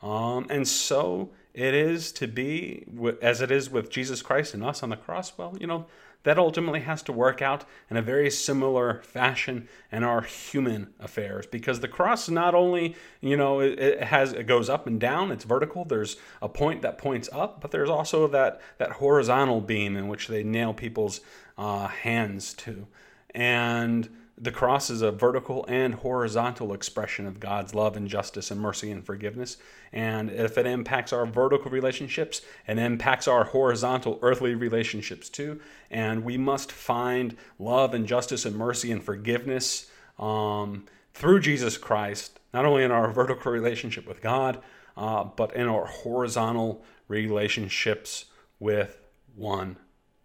Um, 0.03 0.47
and 0.51 0.69
so 0.69 1.31
it 1.55 1.75
is 1.75 2.13
to 2.13 2.29
be, 2.29 2.87
as 3.23 3.41
it 3.41 3.51
is 3.51 3.71
with 3.71 3.91
Jesus 3.91 4.23
Christ 4.23 4.55
and 4.55 4.63
us 4.63 4.83
on 4.83 4.91
the 4.91 4.97
cross. 4.97 5.37
Well, 5.37 5.57
you 5.59 5.67
know, 5.67 5.87
that 6.27 6.41
ultimately 6.41 6.81
has 6.81 7.03
to 7.03 7.13
work 7.13 7.41
out 7.41 7.65
in 7.89 7.97
a 7.97 8.03
very 8.03 8.29
similar 8.33 9.01
fashion 9.05 9.69
in 9.93 10.03
our 10.03 10.23
human 10.23 10.89
affairs. 10.99 11.47
Because 11.47 11.79
the 11.79 11.87
cross 11.87 12.29
not 12.29 12.53
only 12.53 12.97
you 13.21 13.37
know 13.37 13.61
it, 13.61 14.03
has 14.03 14.33
it 14.33 14.49
goes 14.49 14.69
up 14.69 14.89
and 14.89 15.01
down 15.01 15.31
it's 15.31 15.45
vertical 15.45 15.85
there's 15.85 16.17
a 16.43 16.49
point 16.49 16.83
that 16.83 16.99
points 16.99 17.29
up 17.33 17.61
but 17.61 17.71
there's 17.71 17.89
also 17.89 18.27
that 18.27 18.61
that 18.79 18.91
horizontal 18.91 19.61
beam 19.61 19.97
in 19.97 20.09
which 20.09 20.27
they 20.27 20.43
nail 20.43 20.75
people's 20.75 21.21
uh, 21.57 21.87
hands 21.87 22.55
to. 22.55 22.89
And 23.31 24.09
the 24.39 24.53
cross 24.53 24.91
is 24.91 25.01
a 25.01 25.11
vertical 25.11 25.65
and 25.67 25.95
horizontal 25.95 26.75
expression 26.75 27.27
of 27.27 27.41
God's 27.41 27.75
love 27.75 27.97
and 27.97 28.07
justice 28.07 28.51
and 28.51 28.61
mercy 28.61 28.91
and 28.91 29.05
forgiveness. 29.05 29.57
And 29.93 30.31
if 30.31 30.59
it 30.59 30.67
impacts 30.67 31.13
our 31.13 31.25
vertical 31.25 31.71
relationships, 31.71 32.43
it 32.69 32.79
impacts 32.79 33.27
our 33.27 33.45
horizontal 33.45 34.19
earthly 34.21 34.55
relationships 34.55 35.31
too. 35.31 35.61
And 35.91 36.23
we 36.23 36.37
must 36.37 36.71
find 36.71 37.37
love 37.59 37.95
and 37.95 38.07
justice 38.07 38.45
and 38.45 38.55
mercy 38.55 38.93
and 38.93 39.03
forgiveness 39.03 39.91
um, 40.19 40.85
through 41.15 41.41
Jesus 41.41 41.79
Christ, 41.79 42.39
not 42.53 42.67
only 42.67 42.85
in 42.85 42.91
our 42.91 43.11
vertical 43.11 43.51
relationship 43.51 44.07
with 44.07 44.21
God, 44.21 44.61
uh, 44.99 45.25
but 45.25 45.57
in 45.57 45.67
our 45.67 45.87
horizontal 45.87 46.85
relationships 47.09 48.27
with 48.61 48.99
one 49.35 49.77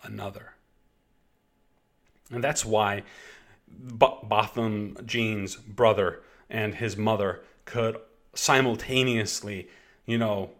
another. 0.03 0.53
And 2.29 2.43
that's 2.43 2.65
why 2.65 3.03
Botham 3.79 4.97
Jean's 5.05 5.55
brother 5.55 6.21
and 6.49 6.75
his 6.75 6.97
mother 6.97 7.41
could 7.65 7.97
simultaneously, 8.33 9.69
you 10.05 10.17
know, 10.17 10.51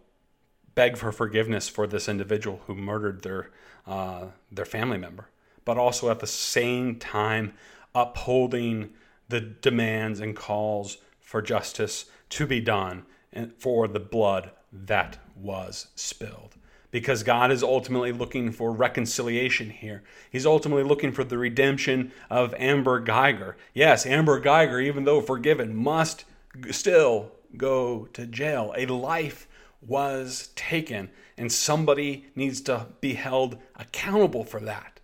beg 0.76 0.98
for 0.98 1.12
forgiveness 1.12 1.68
for 1.68 1.88
this 1.88 2.08
individual 2.08 2.62
who 2.68 2.76
murdered 2.76 3.24
their 3.24 3.52
uh, 3.88 4.28
their 4.52 4.66
family 4.66 4.98
member, 4.98 5.28
but 5.66 5.78
also 5.78 6.10
at 6.10 6.20
the 6.20 6.28
same 6.28 6.98
time 6.98 7.54
upholding 7.96 8.92
the 9.28 9.42
demands 9.42 10.20
and 10.20 10.36
calls 10.36 10.98
for 11.20 11.42
justice 11.42 12.06
to 12.30 12.46
be 12.46 12.60
done 12.60 13.06
and 13.34 13.54
for 13.54 13.88
the 13.88 14.00
blood 14.00 14.52
that 14.72 15.18
was 15.36 15.88
spilled 15.96 16.56
because 16.92 17.24
God 17.24 17.52
is 17.52 17.64
ultimately 17.64 18.12
looking 18.12 18.52
for 18.52 18.72
reconciliation 18.72 19.70
here. 19.70 20.04
He's 20.30 20.46
ultimately 20.46 20.84
looking 20.84 21.12
for 21.12 21.24
the 21.24 21.38
redemption 21.38 22.12
of 22.30 22.54
Amber 22.58 23.04
Guyger. 23.04 23.56
Yes, 23.74 24.06
Amber 24.06 24.42
Guyger, 24.42 24.84
even 24.84 25.06
though 25.06 25.22
forgiven, 25.22 25.76
must 25.76 26.26
still 26.70 27.32
go 27.58 28.06
to 28.14 28.26
jail. 28.26 28.74
A 28.78 28.86
life 28.86 29.48
was 29.82 30.50
taken, 30.56 31.10
and 31.38 31.52
somebody 31.52 32.28
needs 32.36 32.62
to 32.62 32.88
be 33.00 33.14
held 33.14 33.58
accountable 33.76 34.44
for 34.44 34.60
that. 34.60 35.00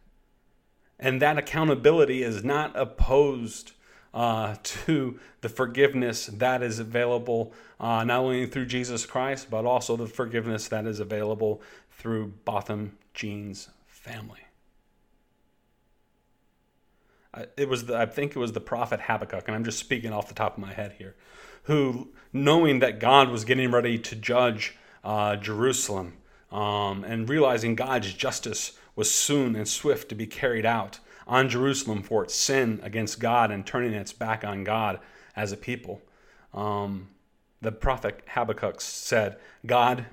And 1.00 1.22
that 1.22 1.38
accountability 1.38 2.24
is 2.24 2.44
not 2.44 2.78
opposed 2.78 3.74
uh, 4.14 4.56
to 4.64 5.20
the 5.42 5.50
forgiveness 5.50 6.28
that 6.28 6.64
is 6.64 6.80
available 6.80 7.54
uh, 7.80 8.04
not 8.04 8.20
only 8.20 8.46
through 8.46 8.66
Jesus 8.66 9.06
Christ, 9.06 9.50
but 9.50 9.66
also 9.66 9.96
the 9.96 10.08
forgiveness 10.08 10.68
that 10.70 10.86
is 10.86 11.00
available 11.00 11.62
through 11.92 12.34
Botham 12.46 12.98
Jean's 13.14 13.70
family. 13.86 14.42
It 17.56 17.70
was, 17.70 17.86
the, 17.86 17.96
I 17.96 18.06
think 18.08 18.36
it 18.36 18.40
was 18.40 18.54
the 18.54 18.62
prophet 18.62 19.02
Habakkuk, 19.02 19.48
and 19.48 19.56
I'm 19.56 19.64
just 19.64 19.78
speaking 19.78 20.12
off 20.12 20.28
the 20.28 20.34
top 20.34 20.58
of 20.58 20.64
my 20.64 20.74
head 20.74 20.94
here, 20.98 21.16
who, 21.64 22.10
knowing 22.34 22.80
that 22.80 23.00
God 23.00 23.30
was 23.30 23.46
getting 23.46 23.70
ready 23.70 24.00
to 24.00 24.16
judge 24.16 24.76
uh, 25.04 25.36
Jerusalem 25.36 26.14
um, 26.52 27.04
and 27.04 27.30
realizing 27.30 27.76
God's 27.76 28.14
justice 28.14 28.78
was 28.96 29.12
soon 29.12 29.56
and 29.56 29.68
swift 29.68 30.10
to 30.10 30.16
be 30.16 30.26
carried 30.26 30.66
out, 30.66 31.00
on 31.28 31.50
Jerusalem 31.50 32.02
for 32.02 32.24
its 32.24 32.34
sin 32.34 32.80
against 32.82 33.20
God 33.20 33.52
and 33.52 33.66
turning 33.66 33.94
its 33.94 34.14
back 34.14 34.44
on 34.44 34.64
God 34.64 35.00
as 35.36 35.52
a 35.52 35.58
people. 35.58 36.02
Um, 36.54 37.10
the 37.62 37.72
prophet 37.72 38.22
Habakkuk 38.28 38.82
said, 38.82 39.38
God, 39.66 40.06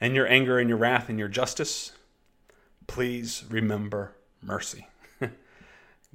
in 0.00 0.14
your 0.14 0.28
anger 0.28 0.58
and 0.58 0.68
your 0.68 0.78
wrath 0.78 1.08
and 1.08 1.18
your 1.18 1.28
justice, 1.28 1.92
please 2.86 3.44
remember 3.48 4.14
mercy. 4.42 4.86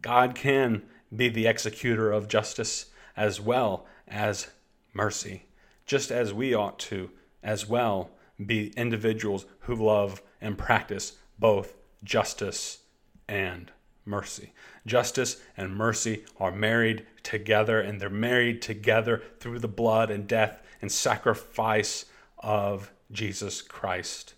God 0.01 0.35
can 0.35 0.83
be 1.15 1.29
the 1.29 1.47
executor 1.47 2.11
of 2.11 2.27
justice 2.27 2.87
as 3.15 3.39
well 3.39 3.85
as 4.07 4.49
mercy, 4.93 5.45
just 5.85 6.11
as 6.11 6.33
we 6.33 6.53
ought 6.53 6.79
to 6.79 7.09
as 7.43 7.67
well 7.67 8.11
be 8.43 8.73
individuals 8.75 9.45
who 9.59 9.75
love 9.75 10.21
and 10.41 10.57
practice 10.57 11.13
both 11.39 11.73
justice 12.03 12.79
and 13.27 13.71
mercy. 14.05 14.53
Justice 14.85 15.41
and 15.57 15.75
mercy 15.75 16.25
are 16.39 16.51
married 16.51 17.05
together, 17.23 17.79
and 17.79 17.99
they're 17.99 18.09
married 18.09 18.61
together 18.61 19.23
through 19.39 19.59
the 19.59 19.67
blood 19.67 20.11
and 20.11 20.27
death 20.27 20.61
and 20.81 20.91
sacrifice 20.91 22.05
of 22.39 22.91
Jesus 23.11 23.61
Christ 23.61 24.35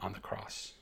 on 0.00 0.12
the 0.12 0.20
cross. 0.20 0.72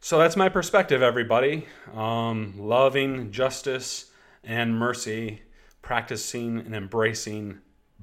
So 0.00 0.18
that's 0.18 0.36
my 0.36 0.48
perspective, 0.48 1.02
everybody. 1.02 1.66
Um, 1.92 2.54
loving 2.56 3.32
justice 3.32 4.10
and 4.44 4.78
mercy, 4.78 5.42
practicing 5.82 6.60
and 6.60 6.74
embracing 6.74 7.58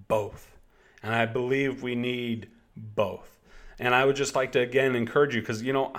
both. 0.09 0.51
And 1.01 1.15
I 1.15 1.25
believe 1.25 1.81
we 1.81 1.95
need 1.95 2.49
both. 2.75 3.39
And 3.79 3.95
I 3.95 4.05
would 4.05 4.15
just 4.15 4.35
like 4.35 4.51
to 4.53 4.59
again 4.59 4.95
encourage 4.95 5.33
you 5.33 5.41
because, 5.41 5.61
you 5.61 5.73
know, 5.73 5.93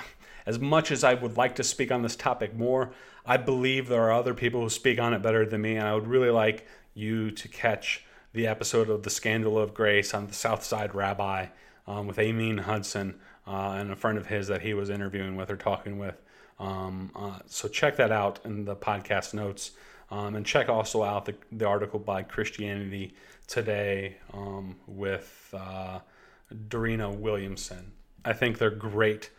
as 0.47 0.59
much 0.59 0.91
as 0.91 1.05
I 1.05 1.15
would 1.15 1.37
like 1.37 1.55
to 1.57 1.65
speak 1.65 1.91
on 1.91 2.03
this 2.03 2.17
topic 2.17 2.55
more, 2.55 2.93
I 3.25 3.37
believe 3.37 3.89
there 3.89 4.03
are 4.03 4.13
other 4.13 4.35
people 4.35 4.63
who 4.63 4.69
speak 4.69 5.01
on 5.01 5.15
it 5.15 5.23
better 5.23 5.47
than 5.47 5.63
me. 5.63 5.77
And 5.77 5.87
I 5.87 5.95
would 5.95 6.07
really 6.07 6.31
like 6.31 6.67
you 6.95 7.31
to 7.31 7.49
catch 7.49 8.05
the 8.33 8.47
episode 8.47 8.91
of 8.91 9.03
The 9.03 9.11
Scandal 9.11 9.59
of 9.59 9.75
Grace 9.75 10.13
on 10.13 10.27
the 10.27 10.35
Southside 10.35 10.95
Rabbi 10.95 11.47
um, 11.87 12.07
with 12.07 12.17
Aimeen 12.17 12.61
Hudson 12.61 13.21
uh, 13.47 13.77
and 13.79 13.91
a 13.91 13.97
friend 13.97 14.19
of 14.19 14.27
his 14.27 14.49
that 14.49 14.63
he 14.63 14.75
was 14.75 14.91
interviewing 14.91 15.37
with 15.37 15.51
or 15.51 15.57
talking 15.57 15.99
with. 15.99 16.21
Um, 16.59 17.11
uh, 17.15 17.39
so 17.47 17.69
check 17.69 17.97
that 17.97 18.13
out 18.13 18.41
in 18.45 18.65
the 18.65 18.77
podcast 18.77 19.35
notes. 19.35 19.73
Um, 20.11 20.35
and 20.35 20.45
check 20.45 20.69
also 20.69 21.03
out 21.03 21.25
the, 21.25 21.35
the 21.51 21.67
article 21.67 21.99
by 21.99 22.23
Christianity 22.23 23.15
Today 23.47 24.17
um, 24.33 24.77
with 24.87 25.55
uh, 25.57 25.99
Dorena 26.69 27.11
Williamson. 27.11 27.93
I 28.25 28.33
think 28.33 28.59
they're 28.59 28.71
great. 28.71 29.31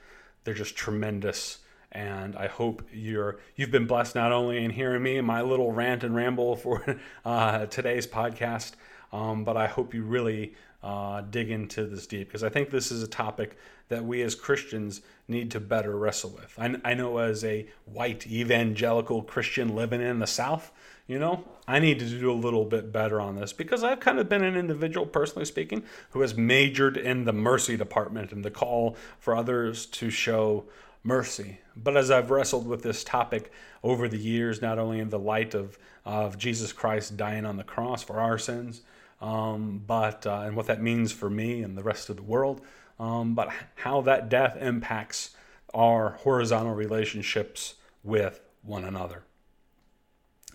They're 0.46 0.54
just 0.54 0.76
tremendous. 0.78 1.60
And 1.92 2.36
I 2.36 2.48
hope 2.48 2.84
you're 2.94 3.40
you've 3.56 3.72
been 3.72 3.88
blessed 3.88 4.16
not 4.16 4.32
only 4.32 4.64
in 4.64 4.72
hearing 4.72 5.04
me 5.04 5.20
my 5.22 5.42
little 5.42 5.72
rant 5.72 6.04
and 6.04 6.16
ramble 6.16 6.56
for 6.56 6.98
uh, 7.26 7.66
today's 7.66 8.08
podcast, 8.08 8.74
um, 9.12 9.44
but 9.44 9.58
I 9.58 9.68
hope 9.68 9.94
you 9.94 10.04
really 10.04 10.54
uh, 10.84 11.22
dig 11.22 11.50
into 11.50 11.86
this 11.86 12.06
deep 12.06 12.28
because 12.28 12.44
I 12.44 12.50
think 12.50 12.70
this 12.70 12.92
is 12.92 13.02
a 13.02 13.08
topic 13.08 13.58
that 13.88 14.06
we 14.06 14.22
as 14.22 14.36
Christians 14.36 15.02
need 15.28 15.52
to 15.52 15.60
better 15.60 15.98
wrestle 15.98 16.32
with. 16.32 16.54
I, 16.60 16.76
I 16.84 16.94
know 16.94 17.18
as 17.18 17.44
a 17.44 17.68
white 17.86 18.28
evangelical 18.28 19.24
Christian 19.24 19.76
living 19.76 20.02
in 20.02 20.20
the 20.20 20.28
South, 20.28 20.72
you 21.08 21.20
know, 21.20 21.44
I 21.68 21.80
need 21.80 22.00
to 22.00 22.06
do 22.06 22.32
a 22.32 22.34
little 22.34 22.66
bit 22.66 22.92
better 22.92 23.22
on 23.22 23.36
this 23.36 23.54
because 23.54 23.84
I've 23.84 24.00
kind 24.00 24.20
of 24.20 24.28
been 24.28 24.44
an 24.44 24.56
individual, 24.56 25.06
personally 25.06 25.46
speaking, 25.46 25.84
who 26.12 26.22
has 26.22 26.36
majored 26.36 26.98
in 26.98 27.26
the 27.26 27.34
mercy 27.34 27.78
department 27.78 28.32
and 28.32 28.44
the 28.44 28.52
call 28.52 28.96
for 29.20 29.36
others 29.36 29.86
to 29.88 30.10
show 30.10 30.66
mercy. 31.04 31.60
But 31.76 31.96
as 31.96 32.10
I've 32.10 32.32
wrestled 32.32 32.68
with 32.68 32.82
this 32.82 33.04
topic 33.04 33.52
over 33.84 34.08
the 34.08 34.18
years, 34.18 34.62
not 34.62 34.80
only 34.80 35.00
in 35.00 35.10
the 35.10 35.20
light 35.20 35.54
of, 35.54 35.78
of 36.04 36.38
Jesus 36.38 36.74
Christ 36.74 37.18
dying 37.18 37.46
on 37.46 37.58
the 37.58 37.64
cross 37.64 38.02
for 38.02 38.20
our 38.20 38.40
sins, 38.40 38.82
um, 39.22 39.84
but 39.86 40.26
uh, 40.26 40.42
and 40.46 40.56
what 40.56 40.66
that 40.68 40.82
means 40.82 41.12
for 41.12 41.30
me 41.30 41.62
and 41.62 41.78
the 41.78 41.84
rest 41.84 42.10
of 42.10 42.16
the 42.16 42.24
world, 42.24 42.62
um, 43.00 43.36
but 43.36 43.50
how 43.76 44.02
that 44.02 44.28
death 44.30 44.58
impacts 44.60 45.36
our 45.74 46.12
horizontal 46.12 46.74
relationships 46.74 47.76
with 48.04 48.42
one 48.64 48.84
another. 48.84 49.24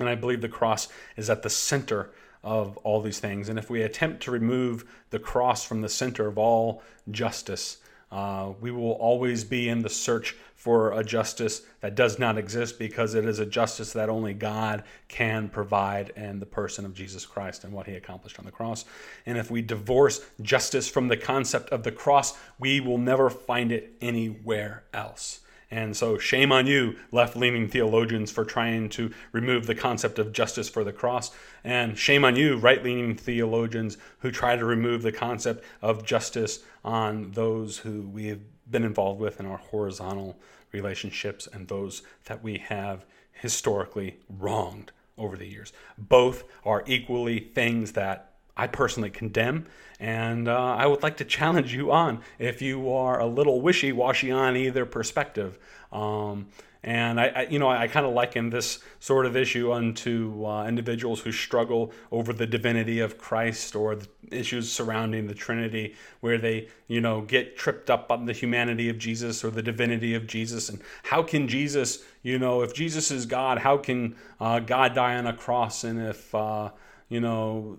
And 0.01 0.09
I 0.09 0.15
believe 0.15 0.41
the 0.41 0.49
cross 0.49 0.89
is 1.17 1.31
at 1.31 1.43
the 1.43 1.51
center 1.51 2.11
of 2.43 2.77
all 2.79 3.03
these 3.03 3.21
things. 3.21 3.49
And 3.49 3.59
if 3.59 3.69
we 3.69 3.83
attempt 3.83 4.23
to 4.25 4.31
remove 4.31 4.85
the 5.11 5.19
cross 5.19 5.65
from 5.65 5.83
the 5.83 5.89
center 5.89 6.27
of 6.27 6.39
all 6.39 6.83
justice, 7.11 7.77
uh, 8.11 8.53
we 8.61 8.71
will 8.71 8.93
always 8.93 9.45
be 9.45 9.69
in 9.69 9.83
the 9.83 9.91
search 9.91 10.35
for 10.57 10.93
a 10.99 11.05
justice 11.05 11.63
that 11.81 11.95
does 11.95 12.19
not 12.19 12.37
exist 12.37 12.79
because 12.79 13.15
it 13.15 13.25
is 13.25 13.39
a 13.39 13.47
justice 13.47 13.93
that 13.93 14.09
only 14.09 14.35
God 14.35 14.85
can 15.09 15.49
provide 15.49 16.11
in 16.17 16.41
the 16.41 16.47
person 16.47 16.85
of 16.85 16.93
Jesus 16.93 17.25
Christ 17.25 17.65
and 17.65 17.73
what 17.73 17.87
he 17.87 17.95
accomplished 17.95 18.39
on 18.39 18.45
the 18.45 18.51
cross. 18.51 18.85
And 19.27 19.39
if 19.39 19.51
we 19.51 19.63
divorce 19.63 20.25
justice 20.43 20.89
from 20.89 21.09
the 21.09 21.17
concept 21.17 21.71
of 21.71 21.83
the 21.83 21.93
cross, 21.93 22.37
we 22.59 22.81
will 22.81 22.99
never 22.99 23.31
find 23.31 23.71
it 23.71 23.95
anywhere 24.01 24.85
else. 24.93 25.41
And 25.71 25.97
so, 25.97 26.19
shame 26.19 26.51
on 26.51 26.67
you, 26.67 26.97
left 27.13 27.37
leaning 27.37 27.69
theologians, 27.69 28.33
for 28.33 28.45
trying 28.45 28.89
to 28.91 29.13
remove 29.31 29.67
the 29.67 29.75
concept 29.75 30.19
of 30.19 30.33
justice 30.33 30.69
for 30.69 30.83
the 30.83 30.93
cross. 30.93 31.31
And 31.63 31.97
shame 31.97 32.25
on 32.25 32.35
you, 32.35 32.57
right 32.57 32.83
leaning 32.83 33.15
theologians, 33.15 33.97
who 34.19 34.33
try 34.33 34.57
to 34.57 34.65
remove 34.65 35.03
the 35.03 35.13
concept 35.13 35.65
of 35.81 36.05
justice 36.05 36.61
on 36.85 37.31
those 37.33 37.79
who 37.79 38.03
we 38.03 38.27
have 38.27 38.41
been 38.69 38.85
involved 38.85 39.21
with 39.21 39.39
in 39.39 39.47
our 39.47 39.59
horizontal 39.59 40.39
relationships 40.73 41.49
and 41.53 41.69
those 41.69 42.03
that 42.25 42.43
we 42.43 42.59
have 42.59 43.05
historically 43.33 44.17
wronged 44.29 44.93
over 45.17 45.37
the 45.37 45.47
years. 45.47 45.73
Both 45.97 46.45
are 46.65 46.83
equally 46.87 47.39
things 47.39 47.93
that 47.93 48.30
I 48.61 48.67
personally 48.67 49.09
condemn, 49.09 49.65
and 49.99 50.47
uh, 50.47 50.75
I 50.75 50.87
would 50.87 51.03
like 51.03 51.17
to 51.17 51.25
challenge 51.25 51.73
you 51.75 51.93
on 51.93 52.21
if 52.39 52.61
you 52.61 52.93
are 52.93 53.19
a 53.19 53.25
little 53.25 53.63
wishy 53.63 53.91
washy 53.91 54.31
on 54.31 54.55
either 54.55 54.85
perspective. 54.85 55.59
Um, 55.91 56.49
and 56.83 57.19
I, 57.19 57.27
I, 57.29 57.43
you 57.45 57.59
know, 57.59 57.69
I, 57.69 57.83
I 57.83 57.89
kind 57.89 58.05
of 58.05 58.13
liken 58.13 58.51
this 58.51 58.81
sort 58.99 59.25
of 59.25 59.35
issue 59.35 59.73
unto 59.73 60.45
uh, 60.45 60.67
individuals 60.67 61.21
who 61.21 61.33
struggle 61.33 61.91
over 62.13 62.35
the 62.35 62.47
divinity 62.47 63.01
of 63.01 63.17
Christ 63.17 63.75
or 63.75 63.97
the 63.97 64.09
issues 64.31 64.71
surrounding 64.71 65.27
the 65.27 65.35
Trinity, 65.35 65.95
where 66.21 66.37
they, 66.37 66.69
you 66.87 67.01
know, 67.01 67.23
get 67.23 67.57
tripped 67.57 67.89
up 67.89 68.11
on 68.11 68.27
the 68.27 68.35
humanity 68.35 68.91
of 68.91 68.99
Jesus 68.99 69.43
or 69.43 69.51
the 69.51 69.63
divinity 69.63 70.15
of 70.15 70.27
Jesus. 70.27 70.69
And 70.69 70.81
how 71.05 71.23
can 71.23 71.49
Jesus, 71.49 72.05
you 72.23 72.39
know, 72.39 72.61
if 72.61 72.75
Jesus 72.75 73.11
is 73.11 73.25
God, 73.25 73.59
how 73.59 73.79
can 73.79 74.17
uh, 74.39 74.61
God 74.61 74.95
die 74.95 75.17
on 75.17 75.27
a 75.27 75.33
cross? 75.33 75.83
And 75.83 75.99
if, 75.99 76.35
uh, 76.35 76.71
you 77.09 77.21
know, 77.21 77.79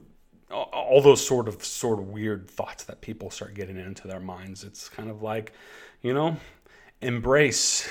all 0.51 1.01
those 1.01 1.25
sort 1.25 1.47
of 1.47 1.63
sort 1.63 1.99
of 1.99 2.09
weird 2.09 2.49
thoughts 2.49 2.83
that 2.85 3.01
people 3.01 3.29
start 3.29 3.53
getting 3.53 3.77
into 3.77 4.07
their 4.07 4.19
minds. 4.19 4.63
It's 4.63 4.89
kind 4.89 5.09
of 5.09 5.21
like, 5.21 5.53
you 6.01 6.13
know, 6.13 6.37
embrace, 7.01 7.87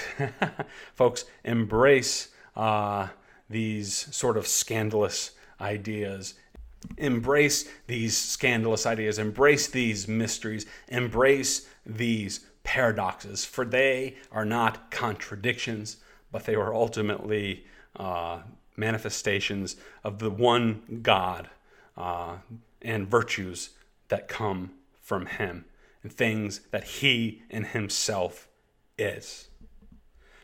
folks, 0.95 1.25
embrace 1.45 2.29
uh, 2.57 3.09
these 3.49 4.15
sort 4.15 4.37
of 4.37 4.47
scandalous 4.47 5.33
ideas. 5.61 6.35
Embrace 6.97 7.69
these 7.87 8.17
scandalous 8.17 8.87
ideas. 8.87 9.19
Embrace 9.19 9.69
these 9.69 10.09
mysteries. 10.09 10.67
Embrace 10.89 11.69
these 11.85 12.41
paradoxes, 12.63 13.45
for 13.45 13.65
they 13.65 14.17
are 14.31 14.45
not 14.45 14.91
contradictions, 14.91 15.99
but 16.31 16.45
they 16.45 16.55
are 16.55 16.75
ultimately 16.75 17.65
uh, 17.97 18.41
manifestations 18.77 19.77
of 20.05 20.19
the 20.19 20.31
one 20.31 21.01
God 21.03 21.49
uh, 21.97 22.37
and 22.83 23.09
virtues 23.09 23.71
that 24.09 24.29
come 24.29 24.73
from 25.01 25.27
Him 25.27 25.65
and 26.03 26.13
things 26.13 26.61
that 26.71 26.85
He 26.85 27.43
in 27.51 27.65
Himself 27.65 28.49
is. 28.99 29.51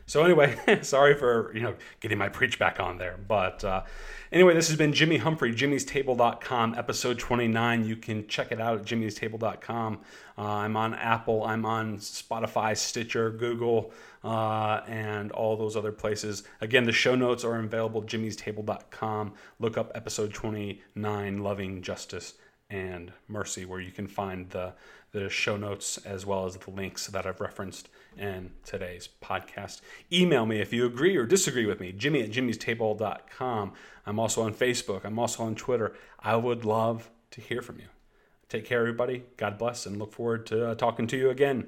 So 0.07 0.23
anyway, 0.23 0.57
sorry 0.83 1.15
for 1.15 1.53
you 1.53 1.61
know 1.61 1.75
getting 1.99 2.17
my 2.17 2.29
preach 2.29 2.57
back 2.57 2.79
on 2.79 2.97
there, 2.97 3.19
but 3.27 3.63
uh, 3.65 3.83
anyway, 4.31 4.53
this 4.53 4.69
has 4.69 4.77
been 4.77 4.93
Jimmy 4.93 5.17
Humphrey, 5.17 5.53
jimmy's 5.53 5.85
Jimmy'sTable.com, 5.85 6.75
episode 6.75 7.19
29. 7.19 7.85
You 7.85 7.97
can 7.97 8.25
check 8.27 8.53
it 8.53 8.61
out 8.61 8.79
at 8.79 8.85
Jimmy'sTable.com. 8.85 9.99
Uh, 10.37 10.41
I'm 10.41 10.77
on 10.77 10.93
Apple, 10.93 11.43
I'm 11.43 11.65
on 11.65 11.97
Spotify, 11.97 12.77
Stitcher, 12.77 13.31
Google, 13.31 13.91
uh, 14.27 14.83
and 14.87 15.31
all 15.31 15.55
those 15.55 15.77
other 15.77 15.93
places. 15.93 16.43
Again, 16.59 16.83
the 16.83 16.91
show 16.91 17.15
notes 17.15 17.45
are 17.45 17.57
available 17.57 18.03
Jimmy'sTable.com. 18.03 19.33
Look 19.57 19.77
up 19.77 19.89
episode 19.95 20.33
29, 20.33 21.37
Loving 21.41 21.81
Justice 21.81 22.33
and 22.69 23.13
Mercy, 23.29 23.63
where 23.63 23.79
you 23.79 23.91
can 23.91 24.07
find 24.07 24.49
the 24.49 24.73
the 25.13 25.29
show 25.29 25.55
notes 25.55 25.97
as 25.99 26.25
well 26.25 26.45
as 26.45 26.57
the 26.57 26.69
links 26.69 27.07
that 27.07 27.25
I've 27.25 27.39
referenced 27.39 27.87
in 28.17 28.51
today's 28.65 29.07
podcast. 29.23 29.79
Email 30.11 30.45
me 30.45 30.59
if 30.59 30.73
you 30.73 30.85
agree 30.85 31.15
or 31.15 31.25
disagree 31.25 31.65
with 31.65 31.79
me, 31.79 31.93
jimmy 31.93 32.21
at 32.21 32.29
jimmy'stable.com. 32.29 33.71
I'm 34.05 34.19
also 34.19 34.43
on 34.43 34.53
Facebook, 34.53 35.05
I'm 35.05 35.17
also 35.17 35.43
on 35.43 35.55
Twitter. 35.55 35.95
I 36.19 36.35
would 36.35 36.65
love 36.65 37.09
to 37.31 37.39
hear 37.39 37.61
from 37.61 37.79
you. 37.79 37.87
Take 38.49 38.65
care, 38.65 38.81
everybody. 38.81 39.23
God 39.37 39.57
bless, 39.57 39.85
and 39.85 39.97
look 39.97 40.11
forward 40.11 40.45
to 40.47 40.71
uh, 40.71 40.75
talking 40.75 41.07
to 41.07 41.17
you 41.17 41.29
again. 41.29 41.67